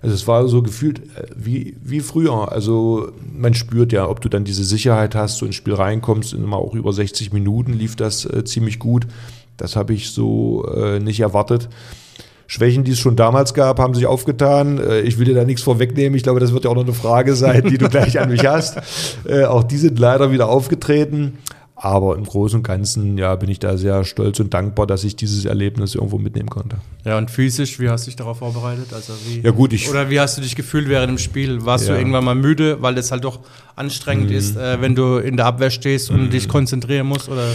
Also 0.00 0.14
es 0.14 0.26
war 0.26 0.46
so 0.48 0.62
gefühlt 0.62 1.00
äh, 1.00 1.26
wie, 1.36 1.76
wie 1.82 2.00
früher. 2.00 2.52
Also 2.52 3.10
man 3.32 3.54
spürt 3.54 3.92
ja, 3.92 4.08
ob 4.08 4.20
du 4.20 4.28
dann 4.28 4.44
diese 4.44 4.64
Sicherheit 4.64 5.14
hast, 5.14 5.40
du 5.40 5.46
ins 5.46 5.56
Spiel 5.56 5.74
reinkommst, 5.74 6.34
immer 6.34 6.56
auch 6.56 6.74
über 6.74 6.92
60 6.92 7.32
Minuten 7.32 7.72
lief 7.72 7.96
das 7.96 8.24
äh, 8.24 8.44
ziemlich 8.44 8.78
gut. 8.78 9.06
Das 9.56 9.74
habe 9.76 9.92
ich 9.92 10.10
so 10.10 10.64
äh, 10.66 11.00
nicht 11.00 11.20
erwartet. 11.20 11.68
Schwächen, 12.50 12.82
die 12.82 12.92
es 12.92 12.98
schon 12.98 13.14
damals 13.14 13.52
gab, 13.52 13.78
haben 13.78 13.92
sich 13.92 14.06
aufgetan. 14.06 14.78
Äh, 14.78 15.00
ich 15.00 15.18
will 15.18 15.26
dir 15.26 15.34
da 15.34 15.44
nichts 15.44 15.62
vorwegnehmen. 15.62 16.16
Ich 16.16 16.22
glaube, 16.22 16.40
das 16.40 16.52
wird 16.52 16.64
ja 16.64 16.70
auch 16.70 16.74
noch 16.74 16.84
eine 16.84 16.94
Frage 16.94 17.34
sein, 17.34 17.68
die 17.68 17.76
du 17.76 17.88
gleich 17.88 18.18
an 18.18 18.30
mich 18.30 18.46
hast. 18.46 18.78
Äh, 19.24 19.44
auch 19.44 19.64
die 19.64 19.76
sind 19.76 19.98
leider 19.98 20.30
wieder 20.32 20.48
aufgetreten. 20.48 21.38
Aber 21.80 22.16
im 22.16 22.24
Großen 22.24 22.58
und 22.58 22.62
Ganzen 22.64 23.16
ja, 23.18 23.36
bin 23.36 23.48
ich 23.48 23.60
da 23.60 23.76
sehr 23.76 24.04
stolz 24.04 24.40
und 24.40 24.52
dankbar, 24.52 24.86
dass 24.86 25.04
ich 25.04 25.14
dieses 25.14 25.44
Erlebnis 25.44 25.94
irgendwo 25.94 26.18
mitnehmen 26.18 26.48
konnte. 26.48 26.78
Ja, 27.04 27.16
und 27.18 27.30
physisch, 27.30 27.78
wie 27.78 27.88
hast 27.88 28.04
du 28.04 28.10
dich 28.10 28.16
darauf 28.16 28.38
vorbereitet? 28.38 28.92
Also 28.92 29.12
wie, 29.26 29.40
ja, 29.40 29.52
gut, 29.52 29.72
ich, 29.72 29.88
oder 29.88 30.10
wie 30.10 30.18
hast 30.18 30.36
du 30.36 30.42
dich 30.42 30.56
gefühlt 30.56 30.88
während 30.88 31.10
dem 31.10 31.18
Spiel? 31.18 31.64
Warst 31.64 31.86
ja. 31.86 31.94
du 31.94 32.00
irgendwann 32.00 32.24
mal 32.24 32.34
müde, 32.34 32.82
weil 32.82 32.98
es 32.98 33.12
halt 33.12 33.22
doch 33.22 33.38
anstrengend 33.76 34.30
mhm. 34.30 34.36
ist, 34.36 34.56
äh, 34.56 34.80
wenn 34.80 34.96
du 34.96 35.18
in 35.18 35.36
der 35.36 35.46
Abwehr 35.46 35.70
stehst 35.70 36.10
und 36.10 36.24
mhm. 36.24 36.30
dich 36.30 36.48
konzentrieren 36.48 37.06
musst? 37.06 37.28
Oder? 37.28 37.46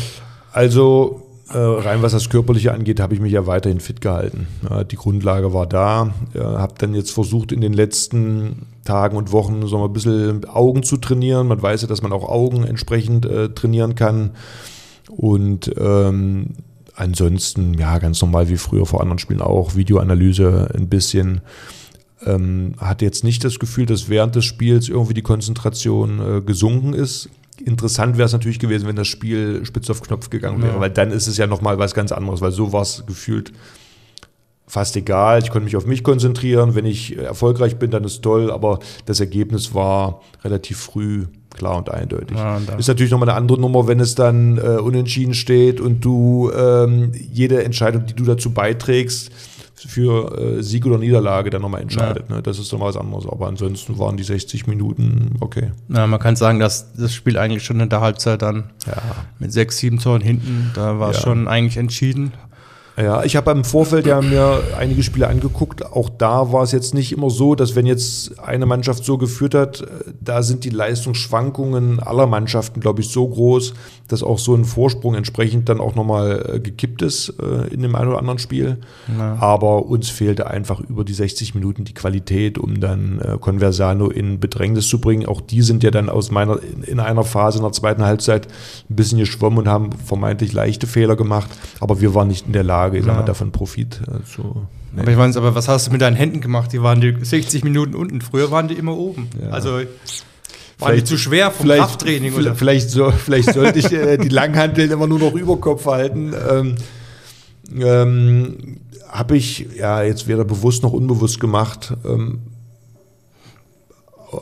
Also 0.54 1.28
äh, 1.50 1.58
rein 1.58 2.02
was 2.02 2.14
das 2.14 2.30
Körperliche 2.30 2.74
angeht, 2.74 3.02
habe 3.02 3.14
ich 3.14 3.20
mich 3.20 3.34
ja 3.34 3.46
weiterhin 3.46 3.82
fit 3.82 4.00
gehalten. 4.00 4.48
Ja, 4.70 4.86
die 4.86 4.96
Grundlage 4.96 5.54
war 5.54 5.68
da. 5.68 6.14
Ja, 6.34 6.60
habe 6.60 6.76
dann 6.78 6.96
jetzt 6.96 7.12
versucht, 7.12 7.52
in 7.52 7.60
den 7.60 7.74
letzten 7.74 8.68
Tagen 8.84 9.18
und 9.18 9.32
Wochen 9.32 9.66
so 9.68 9.78
mal 9.78 9.86
ein 9.86 9.94
bisschen 9.94 10.46
Augen 10.46 10.84
zu 10.84 10.98
trainieren. 10.98 11.48
Man 11.48 11.62
weiß 11.62 11.84
ja, 11.84 11.88
dass 11.88 12.02
man 12.02 12.12
auch 12.12 12.28
Augen 12.28 12.64
entsprechend 12.64 13.26
äh, 13.26 13.50
trainieren 13.50 13.96
kann. 13.96 14.32
Und 15.10 15.72
ähm, 15.78 16.52
ansonsten, 16.96 17.74
ja, 17.76 17.98
ganz 18.00 18.22
normal 18.22 18.50
wie 18.50 18.58
früher 18.58 18.86
vor 18.86 19.02
anderen 19.02 19.20
Spielen 19.20 19.42
auch, 19.42 19.76
Videoanalyse 19.76 20.72
ein 20.76 20.90
bisschen. 20.90 21.42
Ähm, 22.26 22.76
hatte 22.78 23.06
jetzt 23.06 23.24
nicht 23.24 23.44
das 23.44 23.60
Gefühl, 23.60 23.86
dass 23.86 24.08
während 24.08 24.36
des 24.36 24.46
Spiels 24.46 24.88
irgendwie 24.88 25.14
die 25.14 25.22
Konzentration 25.22 26.20
äh, 26.20 26.42
gesunken 26.42 26.94
ist. 26.94 27.30
Interessant 27.64 28.18
wäre 28.18 28.26
es 28.26 28.34
natürlich 28.34 28.60
gewesen, 28.60 28.88
wenn 28.88 28.96
das 28.96 29.08
Spiel 29.08 29.66
spitz 29.66 29.90
auf 29.90 30.02
Knopf 30.02 30.30
gegangen 30.30 30.62
wäre, 30.62 30.76
ja. 30.76 30.80
weil 30.80 30.90
dann 30.90 31.12
ist 31.12 31.28
es 31.28 31.38
ja 31.38 31.48
nochmal 31.48 31.78
was 31.78 31.94
ganz 31.94 32.12
anderes, 32.12 32.42
weil 32.42 32.52
so 32.52 32.74
war 32.74 32.82
es 32.82 33.04
gefühlt 33.06 33.52
fast 34.74 34.98
egal. 34.98 35.40
Ich 35.44 35.52
konnte 35.52 35.66
mich 35.66 35.76
auf 35.76 35.86
mich 35.86 36.04
konzentrieren. 36.04 36.74
Wenn 36.74 36.86
ich 36.86 37.16
erfolgreich 37.16 37.78
bin, 37.78 37.92
dann 37.92 38.04
ist 38.04 38.24
toll, 38.24 38.50
aber 38.52 38.80
das 39.06 39.20
Ergebnis 39.20 39.76
war 39.76 40.22
relativ 40.44 40.80
früh 40.80 41.26
klar 41.54 41.78
und 41.78 41.92
eindeutig. 41.92 42.36
Ja, 42.36 42.58
und 42.58 42.68
ist 42.80 42.88
natürlich 42.88 43.12
nochmal 43.12 43.30
eine 43.30 43.38
andere 43.38 43.62
Nummer, 43.62 43.88
wenn 43.88 44.00
es 44.00 44.16
dann 44.16 44.58
äh, 44.58 44.80
unentschieden 44.80 45.36
steht 45.36 45.80
und 45.80 46.04
du 46.04 46.52
ähm, 46.58 47.12
jede 47.14 47.64
Entscheidung, 47.64 48.08
die 48.08 48.16
du 48.16 48.24
dazu 48.24 48.52
beiträgst, 48.52 49.30
für 49.76 50.40
äh, 50.40 50.64
Sieg 50.64 50.88
oder 50.88 50.98
Niederlage 50.98 51.52
dann 51.52 51.62
nochmal 51.62 51.82
entscheidet. 51.82 52.26
Ja. 52.30 52.38
Ne? 52.38 52.42
Das 52.42 52.58
ist 52.58 52.72
nochmal 52.72 52.90
was 52.90 52.98
anderes. 52.98 53.28
Aber 53.28 53.48
ansonsten 53.48 54.00
waren 54.00 54.18
die 54.18 54.24
60 54.24 54.66
Minuten 54.66 55.36
okay. 55.40 55.72
Ja, 55.90 56.08
man 56.08 56.20
kann 56.20 56.36
sagen, 56.36 56.60
dass 56.60 56.94
das 56.94 57.14
Spiel 57.14 57.38
eigentlich 57.38 57.64
schon 57.64 57.80
in 57.80 57.90
der 57.90 58.02
Halbzeit 58.02 58.42
dann 58.42 58.72
ja. 58.88 58.96
mit 59.38 59.52
sechs, 59.52 59.78
sieben 59.78 60.00
Toren 60.00 60.22
hinten, 60.22 60.72
da 60.74 61.00
war 61.00 61.12
es 61.12 61.22
schon 61.22 61.48
eigentlich 61.48 61.78
entschieden. 61.78 62.32
Ja, 62.96 63.24
ich 63.24 63.36
habe 63.36 63.50
im 63.52 63.64
Vorfeld 63.64 64.06
ja 64.06 64.22
mir 64.22 64.62
einige 64.78 65.02
Spiele 65.02 65.28
angeguckt. 65.28 65.84
Auch 65.84 66.10
da 66.10 66.52
war 66.52 66.64
es 66.64 66.72
jetzt 66.72 66.94
nicht 66.94 67.12
immer 67.12 67.32
so, 67.32 67.56
dass 67.56 67.76
wenn 67.76 67.88
jetzt 67.88 68.40
eine 68.40 68.68
Mannschaft 68.68 69.04
so 69.04 69.18
geführt 69.18 69.56
hat, 69.56 69.84
da 70.22 70.44
sind 70.44 70.64
die 70.64 70.70
Leistungsschwankungen 70.70 72.00
aller 72.00 72.28
Mannschaften, 72.28 72.80
glaube 72.80 73.02
ich, 73.02 73.10
so 73.10 73.28
groß, 73.28 73.74
dass 74.08 74.22
auch 74.22 74.38
so 74.38 74.54
ein 74.54 74.66
Vorsprung 74.66 75.16
entsprechend 75.16 75.70
dann 75.70 75.80
auch 75.80 75.96
nochmal 75.96 76.56
äh, 76.56 76.60
gekippt 76.60 77.02
ist 77.02 77.34
äh, 77.42 77.74
in 77.74 77.82
dem 77.82 77.96
einen 77.96 78.10
oder 78.10 78.20
anderen 78.20 78.38
Spiel. 78.38 78.78
Ja. 79.18 79.38
Aber 79.40 79.88
uns 79.88 80.10
fehlte 80.10 80.48
einfach 80.48 80.80
über 80.80 81.04
die 81.04 81.14
60 81.14 81.56
Minuten 81.56 81.86
die 81.86 81.96
Qualität, 81.96 82.60
um 82.60 82.80
dann 82.80 83.20
äh, 83.20 83.38
Conversano 83.40 84.10
in 84.10 84.40
Bedrängnis 84.40 84.88
zu 84.88 85.00
bringen. 85.00 85.26
Auch 85.26 85.42
die 85.42 85.64
sind 85.64 85.84
ja 85.84 85.90
dann 85.90 86.10
aus 86.10 86.30
meiner, 86.30 86.60
in 86.86 87.00
einer 87.00 87.24
Phase 87.24 87.58
in 87.58 87.64
der 87.64 87.72
zweiten 87.72 88.04
Halbzeit 88.04 88.48
ein 88.90 88.96
bisschen 88.96 89.18
geschwommen 89.18 89.60
und 89.60 89.68
haben 89.68 89.92
vermeintlich 89.94 90.54
leichte 90.54 90.86
Fehler 90.86 91.16
gemacht. 91.16 91.50
Aber 91.80 92.00
wir 92.00 92.14
waren 92.14 92.28
nicht 92.28 92.46
in 92.46 92.54
der 92.54 92.64
Lage, 92.64 92.83
Lage, 92.84 92.98
ich 92.98 93.06
ja. 93.06 93.16
sag 93.16 93.26
davon 93.26 93.52
Profit 93.52 94.02
äh, 94.08 94.24
zu. 94.26 94.68
Nee. 94.92 95.02
Aber 95.02 95.12
ich 95.12 95.18
meine, 95.18 95.36
aber 95.36 95.56
was 95.56 95.68
hast 95.68 95.88
du 95.88 95.92
mit 95.92 96.02
deinen 96.02 96.16
Händen 96.16 96.42
gemacht? 96.42 96.72
Die 96.74 96.82
waren 96.82 97.02
die 97.02 97.16
60 97.20 97.64
Minuten 97.64 97.96
unten. 97.96 98.22
Früher 98.22 98.52
waren 98.52 98.68
die 98.68 98.76
immer 98.76 98.96
oben. 98.96 99.30
Ja. 99.42 99.50
Also 99.50 99.70
waren 99.72 99.86
vielleicht, 100.78 101.08
die 101.08 101.10
zu 101.10 101.18
schwer 101.18 101.52
vom 101.52 101.68
Krafttraining? 101.68 102.34
Oder? 102.34 102.56
Vielleicht, 102.56 102.90
so, 102.90 103.12
vielleicht 103.26 103.54
sollte 103.54 103.80
ich 103.80 103.92
äh, 103.92 104.18
die 104.18 104.30
Langhanteln 104.30 104.92
immer 104.92 105.08
nur 105.08 105.20
noch 105.20 105.34
über 105.34 105.58
Kopf 105.58 105.86
halten. 105.86 106.34
Ähm, 106.50 106.76
ähm, 107.80 108.78
Habe 109.10 109.38
ich 109.38 109.68
ja 109.78 110.04
jetzt 110.04 110.28
weder 110.28 110.46
bewusst 110.46 110.84
noch 110.84 110.94
unbewusst 110.94 111.40
gemacht. 111.40 111.94
Ähm, 112.06 112.42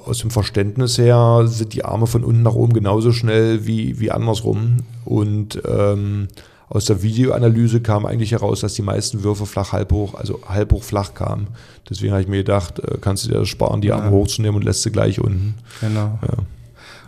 aus 0.06 0.20
dem 0.20 0.32
Verständnis 0.32 0.98
her 0.98 1.44
sind 1.48 1.74
die 1.74 1.84
Arme 1.84 2.08
von 2.08 2.24
unten 2.24 2.44
nach 2.44 2.56
oben 2.56 2.74
genauso 2.74 3.12
schnell 3.12 3.66
wie, 3.66 4.00
wie 4.00 4.12
andersrum. 4.12 4.78
Und 5.06 5.62
ähm, 5.66 6.28
aus 6.72 6.86
der 6.86 7.04
Videoanalyse 7.04 7.82
kam 7.82 8.06
eigentlich 8.06 8.32
heraus, 8.32 8.62
dass 8.62 8.76
die 8.76 8.82
meisten 8.82 9.24
Würfe 9.24 9.46
flach, 9.46 9.74
halb 9.74 9.92
hoch, 9.92 10.14
also 10.14 10.40
halb 10.48 10.72
hoch 10.72 10.84
flach 10.84 11.14
kamen. 11.14 11.48
Deswegen 11.90 12.14
habe 12.14 12.22
ich 12.22 12.30
mir 12.30 12.38
gedacht, 12.38 12.80
äh, 12.80 12.98
kannst 13.02 13.26
du 13.26 13.30
dir 13.30 13.40
das 13.40 13.50
sparen, 13.50 13.82
die 13.82 13.92
Arme 13.92 14.06
ja. 14.06 14.12
hochzunehmen 14.12 14.56
und 14.56 14.64
lässt 14.64 14.84
sie 14.84 14.90
gleich 14.90 15.20
unten. 15.20 15.56
Genau. 15.82 16.18
Ja. 16.22 16.38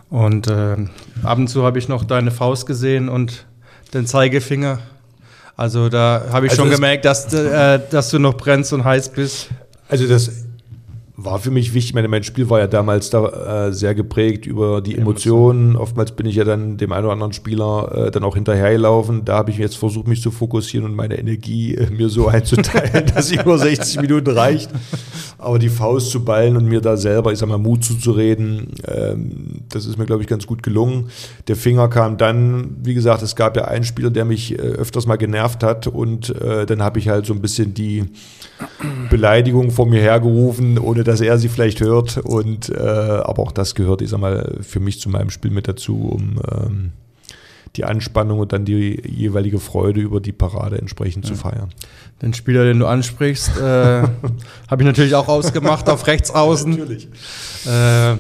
Und 0.10 0.48
äh, 0.48 0.76
ab 1.24 1.38
und 1.38 1.48
zu 1.48 1.64
habe 1.64 1.80
ich 1.80 1.88
noch 1.88 2.04
deine 2.04 2.30
Faust 2.30 2.66
gesehen 2.66 3.08
und 3.08 3.46
den 3.94 4.06
Zeigefinger. 4.06 4.80
Also 5.56 5.88
da 5.88 6.26
habe 6.32 6.48
ich 6.48 6.52
also 6.52 6.64
schon 6.64 6.72
gemerkt, 6.72 7.06
dass, 7.06 7.34
äh, 7.34 7.80
dass 7.90 8.10
du 8.10 8.20
noch 8.20 8.36
brennst 8.36 8.74
und 8.74 8.84
heiß 8.84 9.14
bist. 9.14 9.48
Also 9.88 10.08
das 10.10 10.30
war 11.24 11.40
für 11.40 11.52
mich 11.52 11.74
wichtig. 11.74 11.94
Meine, 11.94 12.08
mein 12.08 12.24
Spiel 12.24 12.50
war 12.50 12.60
ja 12.60 12.68
damals 12.68 13.10
da 13.10 13.68
äh, 13.68 13.74
sehr 13.74 13.96
geprägt 13.96 14.46
über 14.46 14.82
die 14.82 14.98
Emotionen. 14.98 15.76
Oftmals 15.76 16.12
bin 16.12 16.26
ich 16.26 16.36
ja 16.36 16.44
dann 16.44 16.78
dem 16.78 16.92
einen 16.92 17.06
oder 17.06 17.14
anderen 17.14 17.34
Spieler 17.34 18.08
äh, 18.08 18.12
dann 18.12 18.24
auch 18.24 18.36
hinterhergelaufen. 18.36 19.26
Da 19.26 19.36
habe 19.36 19.52
ich 19.52 19.58
jetzt 19.58 19.78
versucht, 19.78 20.08
mich 20.08 20.22
zu 20.22 20.32
fokussieren 20.32 20.86
und 20.86 20.96
meine 20.96 21.18
Energie 21.18 21.76
äh, 21.76 21.90
mir 21.90 22.10
so 22.10 22.28
einzuteilen, 22.30 23.06
dass 23.14 23.28
sie 23.28 23.38
nur 23.44 23.58
60 23.58 24.02
Minuten 24.02 24.32
reicht. 24.32 24.70
Aber 25.38 25.60
die 25.60 25.70
Faust 25.70 26.12
zu 26.12 26.24
ballen 26.24 26.56
und 26.56 26.66
mir 26.66 26.82
da 26.82 26.96
selber, 26.96 27.32
ich 27.32 27.40
sag 27.40 27.50
mal, 27.50 27.58
Mut 27.58 27.84
zuzureden, 27.84 28.74
ähm, 28.88 29.62
das 29.70 29.86
ist 29.86 29.98
mir, 29.98 30.06
glaube 30.06 30.22
ich, 30.22 30.28
ganz 30.28 30.48
gut 30.48 30.64
gelungen. 30.64 31.10
Der 31.48 31.56
Finger 31.56 31.90
kam 31.90 32.18
dann, 32.18 32.78
wie 32.84 32.94
gesagt, 32.94 33.22
es 33.24 33.36
gab 33.36 33.58
ja 33.58 33.66
einen 33.66 33.84
Spieler, 33.84 34.10
der 34.10 34.26
mich 34.26 34.54
äh, 34.54 34.62
öfters 34.62 35.06
mal 35.06 35.18
genervt 35.18 35.64
hat 35.64 35.88
und 35.88 36.30
äh, 36.42 36.66
dann 36.66 36.82
habe 36.82 37.00
ich 37.00 37.10
halt 37.10 37.26
so 37.26 37.34
ein 37.34 37.42
bisschen 37.42 37.74
die 37.74 38.06
Beleidigung 39.10 39.72
vor 39.72 39.86
mir 39.86 40.02
hergerufen, 40.02 40.78
ohne 40.78 41.04
dass 41.04 41.13
er 41.22 41.38
sie 41.38 41.50
vielleicht 41.50 41.82
hört. 41.82 42.18
Und 42.18 42.70
äh, 42.70 42.78
aber 42.78 43.44
auch 43.44 43.52
das 43.52 43.76
gehört, 43.76 44.02
ich 44.02 44.10
sag 44.10 44.20
mal, 44.20 44.58
für 44.62 44.80
mich 44.80 45.00
zu 45.00 45.10
meinem 45.10 45.30
Spiel 45.30 45.52
mit 45.52 45.68
dazu, 45.68 46.10
um 46.10 46.40
ähm, 46.52 46.92
die 47.76 47.86
Anspannung 47.86 48.40
und 48.40 48.54
dann 48.54 48.66
die 48.66 49.02
jeweilige 49.08 49.60
Freude 49.60 50.00
über 50.00 50.20
die 50.20 50.32
Parade 50.32 50.78
entsprechend 50.78 51.26
ja. 51.26 51.34
zu 51.34 51.38
feiern. 51.38 51.70
Den 52.22 52.34
Spieler, 52.34 52.64
den 52.66 52.80
du 52.80 52.86
ansprichst, 52.86 53.58
äh, 53.58 53.62
habe 53.62 54.12
ich 54.80 54.86
natürlich 54.86 55.16
auch 55.16 55.28
ausgemacht 55.28 55.90
auf 55.90 56.06
rechts 56.08 56.32
außen. 56.32 56.72
natürlich. 56.72 57.08
Äh, 57.66 58.16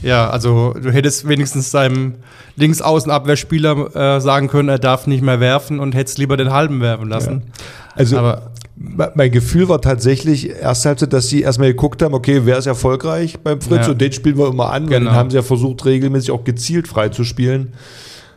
ja, 0.00 0.30
also 0.30 0.74
du 0.74 0.90
hättest 0.92 1.28
wenigstens 1.28 1.70
deinem 1.70 2.14
Linksaußenabwehrspieler 2.56 4.16
äh, 4.16 4.20
sagen 4.20 4.48
können, 4.48 4.68
er 4.68 4.78
darf 4.78 5.06
nicht 5.06 5.22
mehr 5.22 5.40
werfen 5.40 5.80
und 5.80 5.94
hättest 5.94 6.18
lieber 6.18 6.36
den 6.36 6.52
halben 6.52 6.80
werfen 6.80 7.08
lassen. 7.08 7.42
Ja. 7.44 7.64
Also 7.94 8.18
Aber 8.18 8.52
mein 8.78 9.30
Gefühl 9.30 9.68
war 9.68 9.80
tatsächlich 9.80 10.50
erst 10.50 10.84
halt, 10.84 11.12
dass 11.12 11.28
sie 11.28 11.42
erstmal 11.42 11.68
geguckt 11.68 12.00
haben, 12.02 12.14
okay, 12.14 12.42
wer 12.44 12.58
ist 12.58 12.66
erfolgreich 12.66 13.38
beim 13.40 13.60
Fritz 13.60 13.86
ja. 13.86 13.92
und 13.92 14.00
den 14.00 14.12
spielen 14.12 14.38
wir 14.38 14.48
immer 14.48 14.70
an. 14.70 14.86
Genau. 14.86 14.98
Und 14.98 15.04
dann 15.06 15.14
haben 15.14 15.30
sie 15.30 15.36
ja 15.36 15.42
versucht, 15.42 15.84
regelmäßig 15.84 16.30
auch 16.30 16.44
gezielt 16.44 16.86
frei 16.86 17.08
zu 17.08 17.24
spielen. 17.24 17.72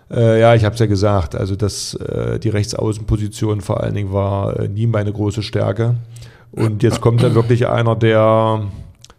Äh, 0.10 0.42
ja, 0.42 0.56
ich 0.56 0.66
habe 0.66 0.74
es 0.74 0.80
ja 0.80 0.88
gesagt, 0.88 1.36
also 1.36 1.56
dass 1.56 1.94
äh, 1.94 2.40
die 2.40 2.50
Rechtsaußenposition 2.50 3.62
vor 3.62 3.82
allen 3.82 3.94
Dingen 3.94 4.12
war 4.12 4.60
äh, 4.60 4.68
nie 4.68 4.88
meine 4.88 5.14
große 5.14 5.44
Stärke. 5.44 5.96
Und 6.52 6.84
jetzt 6.84 7.02
kommt 7.02 7.24
dann 7.24 7.36
wirklich 7.36 7.68
einer, 7.68 7.96
der 7.96 8.64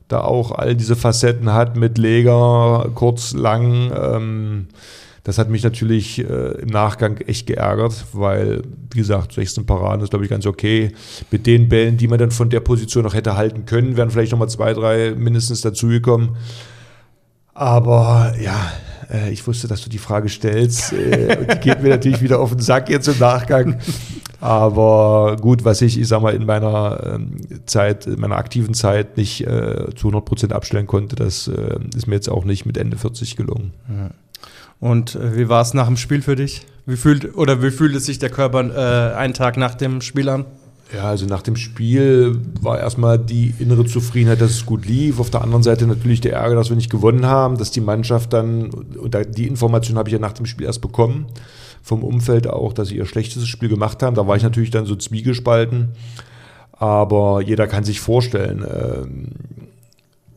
da 0.08 0.20
auch 0.20 0.52
all 0.52 0.74
diese 0.74 0.96
Facetten 0.96 1.54
hat 1.54 1.76
mit 1.76 1.96
Leger, 1.96 2.90
kurz, 2.94 3.32
lang. 3.32 3.90
Ähm, 3.98 4.66
das 5.24 5.38
hat 5.38 5.48
mich 5.48 5.62
natürlich 5.62 6.18
äh, 6.18 6.60
im 6.60 6.68
Nachgang 6.68 7.18
echt 7.18 7.46
geärgert, 7.46 8.06
weil, 8.12 8.62
wie 8.92 8.98
gesagt, 8.98 9.32
16 9.32 9.66
Paraden 9.66 10.02
ist, 10.02 10.10
glaube 10.10 10.24
ich, 10.24 10.30
ganz 10.30 10.46
okay. 10.46 10.92
Mit 11.30 11.46
den 11.46 11.68
Bällen, 11.68 11.96
die 11.96 12.08
man 12.08 12.18
dann 12.18 12.32
von 12.32 12.50
der 12.50 12.60
Position 12.60 13.04
noch 13.04 13.14
hätte 13.14 13.36
halten 13.36 13.64
können, 13.64 13.96
wären 13.96 14.10
vielleicht 14.10 14.32
nochmal 14.32 14.48
zwei, 14.48 14.72
drei 14.74 15.14
mindestens 15.16 15.60
dazugekommen. 15.60 16.36
Aber 17.54 18.34
ja, 18.40 18.72
äh, 19.12 19.30
ich 19.30 19.46
wusste, 19.46 19.68
dass 19.68 19.82
du 19.82 19.90
die 19.90 19.98
Frage 19.98 20.28
stellst. 20.28 20.92
Äh, 20.92 21.54
die 21.54 21.60
geht 21.60 21.82
mir 21.82 21.90
natürlich 21.90 22.20
wieder 22.20 22.40
auf 22.40 22.50
den 22.50 22.60
Sack 22.60 22.88
jetzt 22.88 23.06
im 23.06 23.18
Nachgang. 23.18 23.78
Aber 24.40 25.36
gut, 25.40 25.64
was 25.64 25.82
ich, 25.82 26.00
ich 26.00 26.08
sag 26.08 26.20
mal, 26.20 26.34
in 26.34 26.46
meiner 26.46 27.14
ähm, 27.14 27.36
Zeit, 27.66 28.08
in 28.08 28.18
meiner 28.18 28.36
aktiven 28.36 28.74
Zeit 28.74 29.16
nicht 29.16 29.46
äh, 29.46 29.94
zu 29.94 30.08
100 30.08 30.24
Prozent 30.24 30.52
abstellen 30.52 30.88
konnte, 30.88 31.14
das 31.14 31.46
äh, 31.46 31.78
ist 31.94 32.08
mir 32.08 32.16
jetzt 32.16 32.28
auch 32.28 32.44
nicht 32.44 32.66
mit 32.66 32.76
Ende 32.76 32.96
40 32.96 33.36
gelungen. 33.36 33.72
Ja. 33.88 34.10
Und 34.82 35.14
äh, 35.14 35.36
wie 35.36 35.48
war 35.48 35.62
es 35.62 35.74
nach 35.74 35.86
dem 35.86 35.96
Spiel 35.96 36.22
für 36.22 36.34
dich? 36.34 36.66
Wie 36.86 36.96
fühlt 36.96 37.36
oder 37.36 37.62
wie 37.62 37.70
fühlt 37.70 37.94
es 37.94 38.04
sich 38.04 38.18
der 38.18 38.30
Körper 38.30 38.64
äh, 38.64 39.14
einen 39.14 39.32
Tag 39.32 39.56
nach 39.56 39.76
dem 39.76 40.00
Spiel 40.00 40.28
an? 40.28 40.44
Ja, 40.92 41.04
also 41.04 41.24
nach 41.24 41.42
dem 41.42 41.54
Spiel 41.54 42.36
war 42.60 42.80
erstmal 42.80 43.16
die 43.16 43.54
innere 43.60 43.86
Zufriedenheit, 43.86 44.40
dass 44.40 44.50
es 44.50 44.66
gut 44.66 44.84
lief. 44.84 45.20
Auf 45.20 45.30
der 45.30 45.42
anderen 45.42 45.62
Seite 45.62 45.86
natürlich 45.86 46.20
der 46.20 46.32
Ärger, 46.32 46.56
dass 46.56 46.68
wir 46.68 46.74
nicht 46.74 46.90
gewonnen 46.90 47.26
haben, 47.26 47.58
dass 47.58 47.70
die 47.70 47.80
Mannschaft 47.80 48.32
dann, 48.32 48.70
und 48.70 49.16
die 49.36 49.46
Information 49.46 49.96
habe 49.98 50.08
ich 50.08 50.14
ja 50.14 50.18
nach 50.18 50.32
dem 50.32 50.46
Spiel 50.46 50.66
erst 50.66 50.80
bekommen, 50.80 51.26
vom 51.80 52.02
Umfeld 52.02 52.48
auch, 52.48 52.72
dass 52.72 52.88
sie 52.88 52.96
ihr 52.96 53.06
schlechtestes 53.06 53.48
Spiel 53.48 53.68
gemacht 53.68 54.02
haben. 54.02 54.16
Da 54.16 54.26
war 54.26 54.36
ich 54.36 54.42
natürlich 54.42 54.72
dann 54.72 54.84
so 54.84 54.96
zwiegespalten. 54.96 55.90
Aber 56.72 57.40
jeder 57.40 57.68
kann 57.68 57.84
sich 57.84 58.00
vorstellen, 58.00 58.66
ähm, 58.68 59.28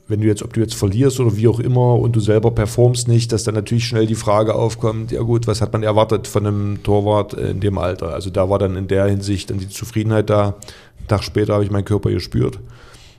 wenn 0.08 0.22
du 0.22 0.28
jetzt, 0.28 0.44
ob 0.44 0.54
du 0.54 0.60
jetzt 0.60 0.76
verlierst 0.76 1.20
oder 1.20 1.36
wie 1.36 1.48
auch 1.48 1.60
immer 1.60 1.96
und 1.96 2.16
du 2.16 2.20
selber 2.20 2.52
performst 2.52 3.08
nicht, 3.08 3.32
dass 3.32 3.44
dann 3.44 3.56
natürlich 3.56 3.86
schnell 3.86 4.06
die 4.06 4.16
Frage 4.16 4.54
aufkommt, 4.54 5.12
ja 5.12 5.22
gut, 5.22 5.48
was 5.48 5.62
hat 5.62 5.74
man 5.74 5.82
erwartet 5.82 6.28
von 6.28 6.46
einem 6.46 6.84
Torwart 6.84 7.34
in 7.34 7.60
dem 7.60 7.78
Alter? 7.78 8.14
Also 8.14 8.30
da 8.30 8.50
war 8.50 8.60
dann 8.60 8.76
in 8.76 8.88
der 8.88 9.06
Hinsicht 9.06 9.50
dann 9.50 9.58
die 9.58 9.70
Zufriedenheit 9.70 10.30
da. 10.30 10.56
Einen 11.00 11.08
Tag 11.08 11.24
später 11.24 11.54
habe 11.54 11.64
ich 11.64 11.72
meinen 11.72 11.86
Körper 11.86 12.12
gespürt. 12.12 12.60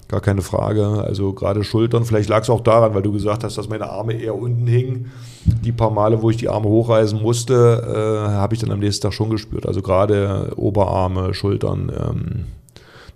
Gar 0.08 0.20
keine 0.20 0.42
Frage. 0.42 0.86
Also 0.86 1.32
gerade 1.32 1.64
Schultern, 1.64 2.04
vielleicht 2.04 2.28
lag 2.28 2.42
es 2.42 2.50
auch 2.50 2.60
daran, 2.60 2.94
weil 2.94 3.02
du 3.02 3.10
gesagt 3.10 3.42
hast, 3.42 3.58
dass 3.58 3.68
meine 3.68 3.90
Arme 3.90 4.12
eher 4.12 4.36
unten 4.36 4.66
hingen. 4.68 5.10
Die 5.44 5.72
paar 5.72 5.90
Male, 5.90 6.22
wo 6.22 6.30
ich 6.30 6.36
die 6.36 6.48
Arme 6.48 6.68
hochreißen 6.68 7.20
musste, 7.20 7.82
äh, 7.84 8.30
habe 8.30 8.54
ich 8.54 8.60
dann 8.60 8.70
am 8.70 8.78
nächsten 8.78 9.02
Tag 9.02 9.12
schon 9.12 9.30
gespürt. 9.30 9.66
Also 9.66 9.82
gerade 9.82 10.52
Oberarme, 10.54 11.34
Schultern, 11.34 11.90
ähm, 11.90 12.44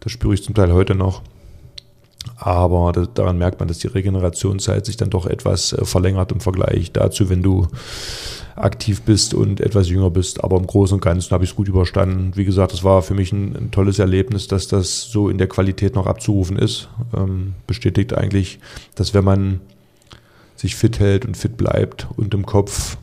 das 0.00 0.10
spüre 0.10 0.34
ich 0.34 0.42
zum 0.42 0.54
Teil 0.56 0.72
heute 0.72 0.96
noch. 0.96 1.22
Aber 2.42 2.92
daran 3.12 3.36
merkt 3.36 3.60
man, 3.60 3.68
dass 3.68 3.80
die 3.80 3.88
Regenerationszeit 3.88 4.86
sich 4.86 4.96
dann 4.96 5.10
doch 5.10 5.26
etwas 5.26 5.74
äh, 5.74 5.84
verlängert 5.84 6.32
im 6.32 6.40
Vergleich 6.40 6.90
dazu, 6.90 7.28
wenn 7.28 7.42
du 7.42 7.68
aktiv 8.56 9.02
bist 9.02 9.34
und 9.34 9.60
etwas 9.60 9.90
jünger 9.90 10.08
bist. 10.08 10.42
Aber 10.42 10.56
im 10.56 10.66
Großen 10.66 10.94
und 10.94 11.04
Ganzen 11.04 11.32
habe 11.32 11.44
ich 11.44 11.50
es 11.50 11.56
gut 11.56 11.68
überstanden. 11.68 12.32
Wie 12.36 12.46
gesagt, 12.46 12.72
es 12.72 12.82
war 12.82 13.02
für 13.02 13.12
mich 13.12 13.30
ein, 13.32 13.54
ein, 13.56 13.70
tolles 13.70 13.98
Erlebnis, 13.98 14.48
dass 14.48 14.68
das 14.68 15.02
so 15.02 15.28
in 15.28 15.36
der 15.36 15.48
Qualität 15.48 15.94
noch 15.94 16.06
abzurufen 16.06 16.56
ist. 16.56 16.88
Ähm, 17.14 17.52
bestätigt 17.66 18.14
eigentlich, 18.14 18.58
dass 18.94 19.12
wenn 19.12 19.24
man 19.24 19.60
sich 20.56 20.76
fit 20.76 20.98
hält 20.98 21.26
und 21.26 21.36
fit 21.36 21.58
bleibt 21.58 22.08
und 22.16 22.32
im 22.32 22.46
Kopf, 22.46 22.96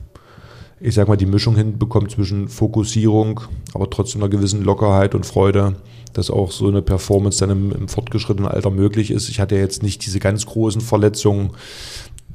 ich 0.80 0.96
sag 0.96 1.08
mal, 1.08 1.18
die 1.18 1.26
Mischung 1.26 1.56
hinbekommt 1.56 2.12
zwischen 2.12 2.48
Fokussierung, 2.48 3.42
aber 3.74 3.90
trotzdem 3.90 4.22
einer 4.22 4.30
gewissen 4.30 4.64
Lockerheit 4.64 5.16
und 5.16 5.26
Freude, 5.26 5.76
dass 6.14 6.30
auch 6.30 6.52
so 6.52 6.68
eine 6.68 6.82
Performance 6.82 7.40
dann 7.40 7.50
im, 7.50 7.72
im 7.72 7.88
fortgeschrittenen 7.88 8.50
Alter 8.50 8.70
möglich 8.70 9.12
ist. 9.12 9.30
Ich 9.30 9.40
hatte 9.40 9.56
jetzt 9.56 9.84
nicht 9.84 10.06
diese 10.06 10.20
ganz 10.20 10.46
großen 10.46 10.82
Verletzungen, 10.82 11.52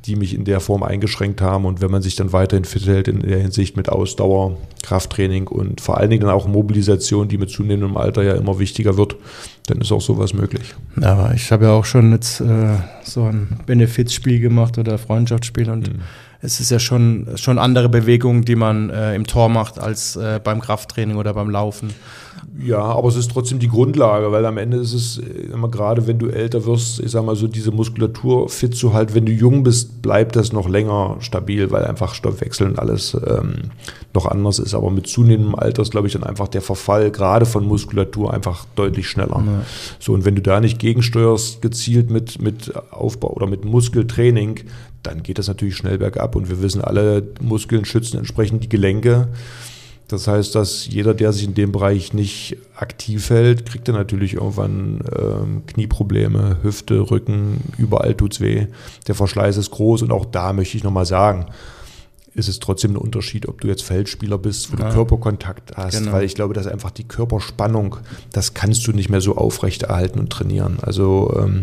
die 0.07 0.16
mich 0.16 0.35
in 0.35 0.44
der 0.44 0.61
Form 0.61 0.83
eingeschränkt 0.83 1.40
haben. 1.40 1.64
Und 1.64 1.81
wenn 1.81 1.90
man 1.90 2.02
sich 2.02 2.16
dann 2.16 2.33
weiterhin 2.33 2.64
fit 2.64 2.87
hält 2.87 3.09
in 3.09 3.20
der 3.20 3.38
Hinsicht 3.38 3.76
mit 3.76 3.88
Ausdauer, 3.88 4.57
Krafttraining 4.83 5.46
und 5.46 5.81
vor 5.81 5.98
allen 5.98 6.11
Dingen 6.11 6.22
dann 6.22 6.31
auch 6.31 6.48
Mobilisation, 6.48 7.28
die 7.28 7.38
mit 7.38 7.50
zunehmendem 7.50 7.96
Alter 7.96 8.22
ja 8.22 8.35
immer 8.35 8.59
wichtiger 8.59 8.96
wird, 8.96 9.16
dann 9.66 9.81
ist 9.81 9.92
auch 9.92 10.00
sowas 10.00 10.35
möglich. 10.35 10.74
Aber 11.00 11.33
ich 11.35 11.52
habe 11.52 11.66
ja 11.66 11.72
auch 11.72 11.85
schon 11.85 12.11
jetzt 12.12 12.40
äh, 12.40 12.76
so 13.05 13.24
ein 13.24 13.61
Benefizspiel 13.66 14.40
gemacht 14.40 14.76
oder 14.78 14.98
Freundschaftsspiel 14.98 15.70
und 15.70 15.92
mhm. 15.92 16.00
Es 16.42 16.59
ist 16.59 16.70
ja 16.70 16.81
schon, 16.81 17.26
schon 17.37 17.59
andere 17.59 17.88
Bewegungen, 17.88 18.44
die 18.44 18.57
man 18.57 18.90
äh, 18.90 19.14
im 19.14 19.26
Tor 19.26 19.48
macht 19.48 19.78
als 19.78 20.16
äh, 20.16 20.40
beim 20.42 20.61
Krafttraining 20.61 21.16
oder 21.16 21.33
beim 21.35 21.48
Laufen. 21.48 21.94
Ja, 22.64 22.80
aber 22.80 23.08
es 23.08 23.16
ist 23.16 23.30
trotzdem 23.30 23.58
die 23.58 23.68
Grundlage, 23.68 24.30
weil 24.30 24.44
am 24.46 24.58
Ende 24.58 24.76
ist 24.76 24.92
es 24.92 25.18
immer 25.18 25.68
gerade, 25.68 26.06
wenn 26.06 26.18
du 26.18 26.28
älter 26.28 26.64
wirst, 26.66 27.00
ich 27.00 27.10
sag 27.10 27.24
mal 27.24 27.34
so, 27.34 27.48
diese 27.48 27.70
Muskulatur 27.70 28.48
fit 28.48 28.74
zu 28.76 28.92
halten. 28.92 29.14
Wenn 29.14 29.26
du 29.26 29.32
jung 29.32 29.62
bist, 29.62 30.02
bleibt 30.02 30.36
das 30.36 30.52
noch 30.52 30.68
länger 30.68 31.16
stabil, 31.20 31.70
weil 31.70 31.84
einfach 31.84 32.14
Stoffwechsel 32.14 32.68
und 32.68 32.78
alles 32.78 33.16
ähm, 33.26 33.54
noch 34.14 34.26
anders 34.26 34.58
ist. 34.58 34.74
Aber 34.74 34.90
mit 34.90 35.06
zunehmendem 35.06 35.54
Alter 35.54 35.82
ist, 35.82 35.90
glaube 35.90 36.06
ich, 36.06 36.12
dann 36.12 36.24
einfach 36.24 36.48
der 36.48 36.62
Verfall 36.62 37.10
gerade 37.10 37.46
von 37.46 37.66
Muskulatur 37.66 38.32
einfach 38.32 38.66
deutlich 38.76 39.08
schneller. 39.08 39.42
Ja. 39.44 39.64
So, 39.98 40.12
und 40.12 40.24
wenn 40.24 40.34
du 40.34 40.42
da 40.42 40.60
nicht 40.60 40.78
gegensteuerst, 40.78 41.62
gezielt 41.62 42.10
mit, 42.10 42.40
mit 42.40 42.72
Aufbau 42.92 43.32
oder 43.32 43.46
mit 43.46 43.64
Muskeltraining, 43.64 44.60
dann 45.02 45.22
geht 45.22 45.38
das 45.38 45.48
natürlich 45.48 45.76
schnell 45.76 45.98
bergab. 45.98 46.36
Und 46.36 46.48
wir 46.48 46.62
wissen 46.62 46.82
alle, 46.82 47.22
Muskeln 47.40 47.84
schützen 47.84 48.18
entsprechend 48.18 48.62
die 48.62 48.68
Gelenke. 48.68 49.28
Das 50.12 50.29
heißt, 50.29 50.55
dass 50.55 50.87
jeder, 50.87 51.14
der 51.14 51.33
sich 51.33 51.44
in 51.44 51.55
dem 51.55 51.72
Bereich 51.72 52.12
nicht 52.12 52.59
aktiv 52.77 53.31
hält, 53.31 53.64
kriegt 53.64 53.88
dann 53.88 53.94
natürlich 53.94 54.35
irgendwann 54.35 55.01
ähm, 55.18 55.62
Knieprobleme, 55.66 56.59
Hüfte, 56.62 57.11
Rücken, 57.11 57.62
überall 57.79 58.14
tut 58.14 58.35
es 58.35 58.40
weh. 58.40 58.66
Der 59.09 59.14
Verschleiß 59.14 59.57
ist 59.57 59.70
groß 59.70 60.03
und 60.03 60.12
auch 60.12 60.27
da 60.27 60.53
möchte 60.53 60.77
ich 60.77 60.85
nochmal 60.85 61.07
sagen, 61.07 61.46
ist 62.35 62.48
es 62.48 62.61
trotzdem 62.61 62.92
ein 62.92 62.96
Unterschied, 62.96 63.48
ob 63.48 63.61
du 63.61 63.68
jetzt 63.68 63.83
Feldspieler 63.83 64.38
bist, 64.38 64.72
wo 64.72 64.77
ja. 64.77 64.88
du 64.88 64.94
Körperkontakt 64.94 65.77
hast, 65.77 65.98
genau. 65.98 66.12
weil 66.12 66.25
ich 66.25 66.35
glaube, 66.35 66.55
dass 66.55 66.66
einfach 66.66 66.90
die 66.90 67.05
Körperspannung, 67.05 67.96
das 68.33 68.55
kannst 68.55 68.87
du 68.87 68.92
nicht 68.92 69.11
mehr 69.11 69.20
so 69.20 69.37
aufrechterhalten 69.37 70.18
und 70.18 70.31
trainieren. 70.31 70.79
Also 70.81 71.35
ähm, 71.38 71.62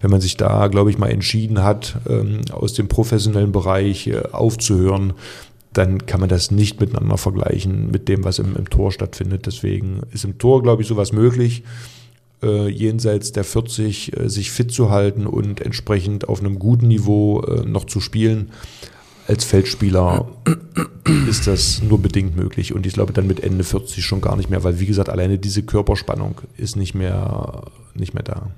wenn 0.00 0.10
man 0.10 0.20
sich 0.20 0.36
da, 0.36 0.68
glaube 0.68 0.90
ich, 0.90 0.98
mal 0.98 1.10
entschieden 1.10 1.62
hat, 1.62 1.96
ähm, 2.08 2.40
aus 2.50 2.74
dem 2.74 2.88
professionellen 2.88 3.52
Bereich 3.52 4.08
äh, 4.08 4.22
aufzuhören, 4.32 5.14
dann 5.72 6.06
kann 6.06 6.20
man 6.20 6.28
das 6.28 6.50
nicht 6.50 6.80
miteinander 6.80 7.16
vergleichen 7.16 7.90
mit 7.90 8.08
dem, 8.08 8.24
was 8.24 8.38
im, 8.38 8.56
im 8.56 8.68
Tor 8.68 8.90
stattfindet. 8.90 9.46
Deswegen 9.46 10.00
ist 10.12 10.24
im 10.24 10.38
Tor, 10.38 10.62
glaube 10.62 10.82
ich, 10.82 10.88
sowas 10.88 11.12
möglich, 11.12 11.62
äh, 12.42 12.68
jenseits 12.68 13.32
der 13.32 13.44
40 13.44 14.16
äh, 14.16 14.28
sich 14.28 14.50
fit 14.50 14.72
zu 14.72 14.90
halten 14.90 15.26
und 15.26 15.60
entsprechend 15.60 16.28
auf 16.28 16.40
einem 16.40 16.58
guten 16.58 16.88
Niveau 16.88 17.42
äh, 17.42 17.64
noch 17.64 17.84
zu 17.84 18.00
spielen. 18.00 18.50
Als 19.28 19.44
Feldspieler 19.44 20.28
ist 21.28 21.46
das 21.46 21.82
nur 21.82 22.00
bedingt 22.00 22.34
möglich 22.34 22.74
und 22.74 22.84
ich 22.84 22.94
glaube 22.94 23.12
dann 23.12 23.28
mit 23.28 23.40
Ende 23.44 23.62
40 23.62 24.04
schon 24.04 24.20
gar 24.20 24.36
nicht 24.36 24.50
mehr, 24.50 24.64
weil 24.64 24.80
wie 24.80 24.86
gesagt, 24.86 25.08
alleine 25.08 25.38
diese 25.38 25.62
Körperspannung 25.62 26.40
ist 26.56 26.74
nicht 26.74 26.94
mehr, 26.94 27.62
nicht 27.94 28.14
mehr 28.14 28.24
da. 28.24 28.50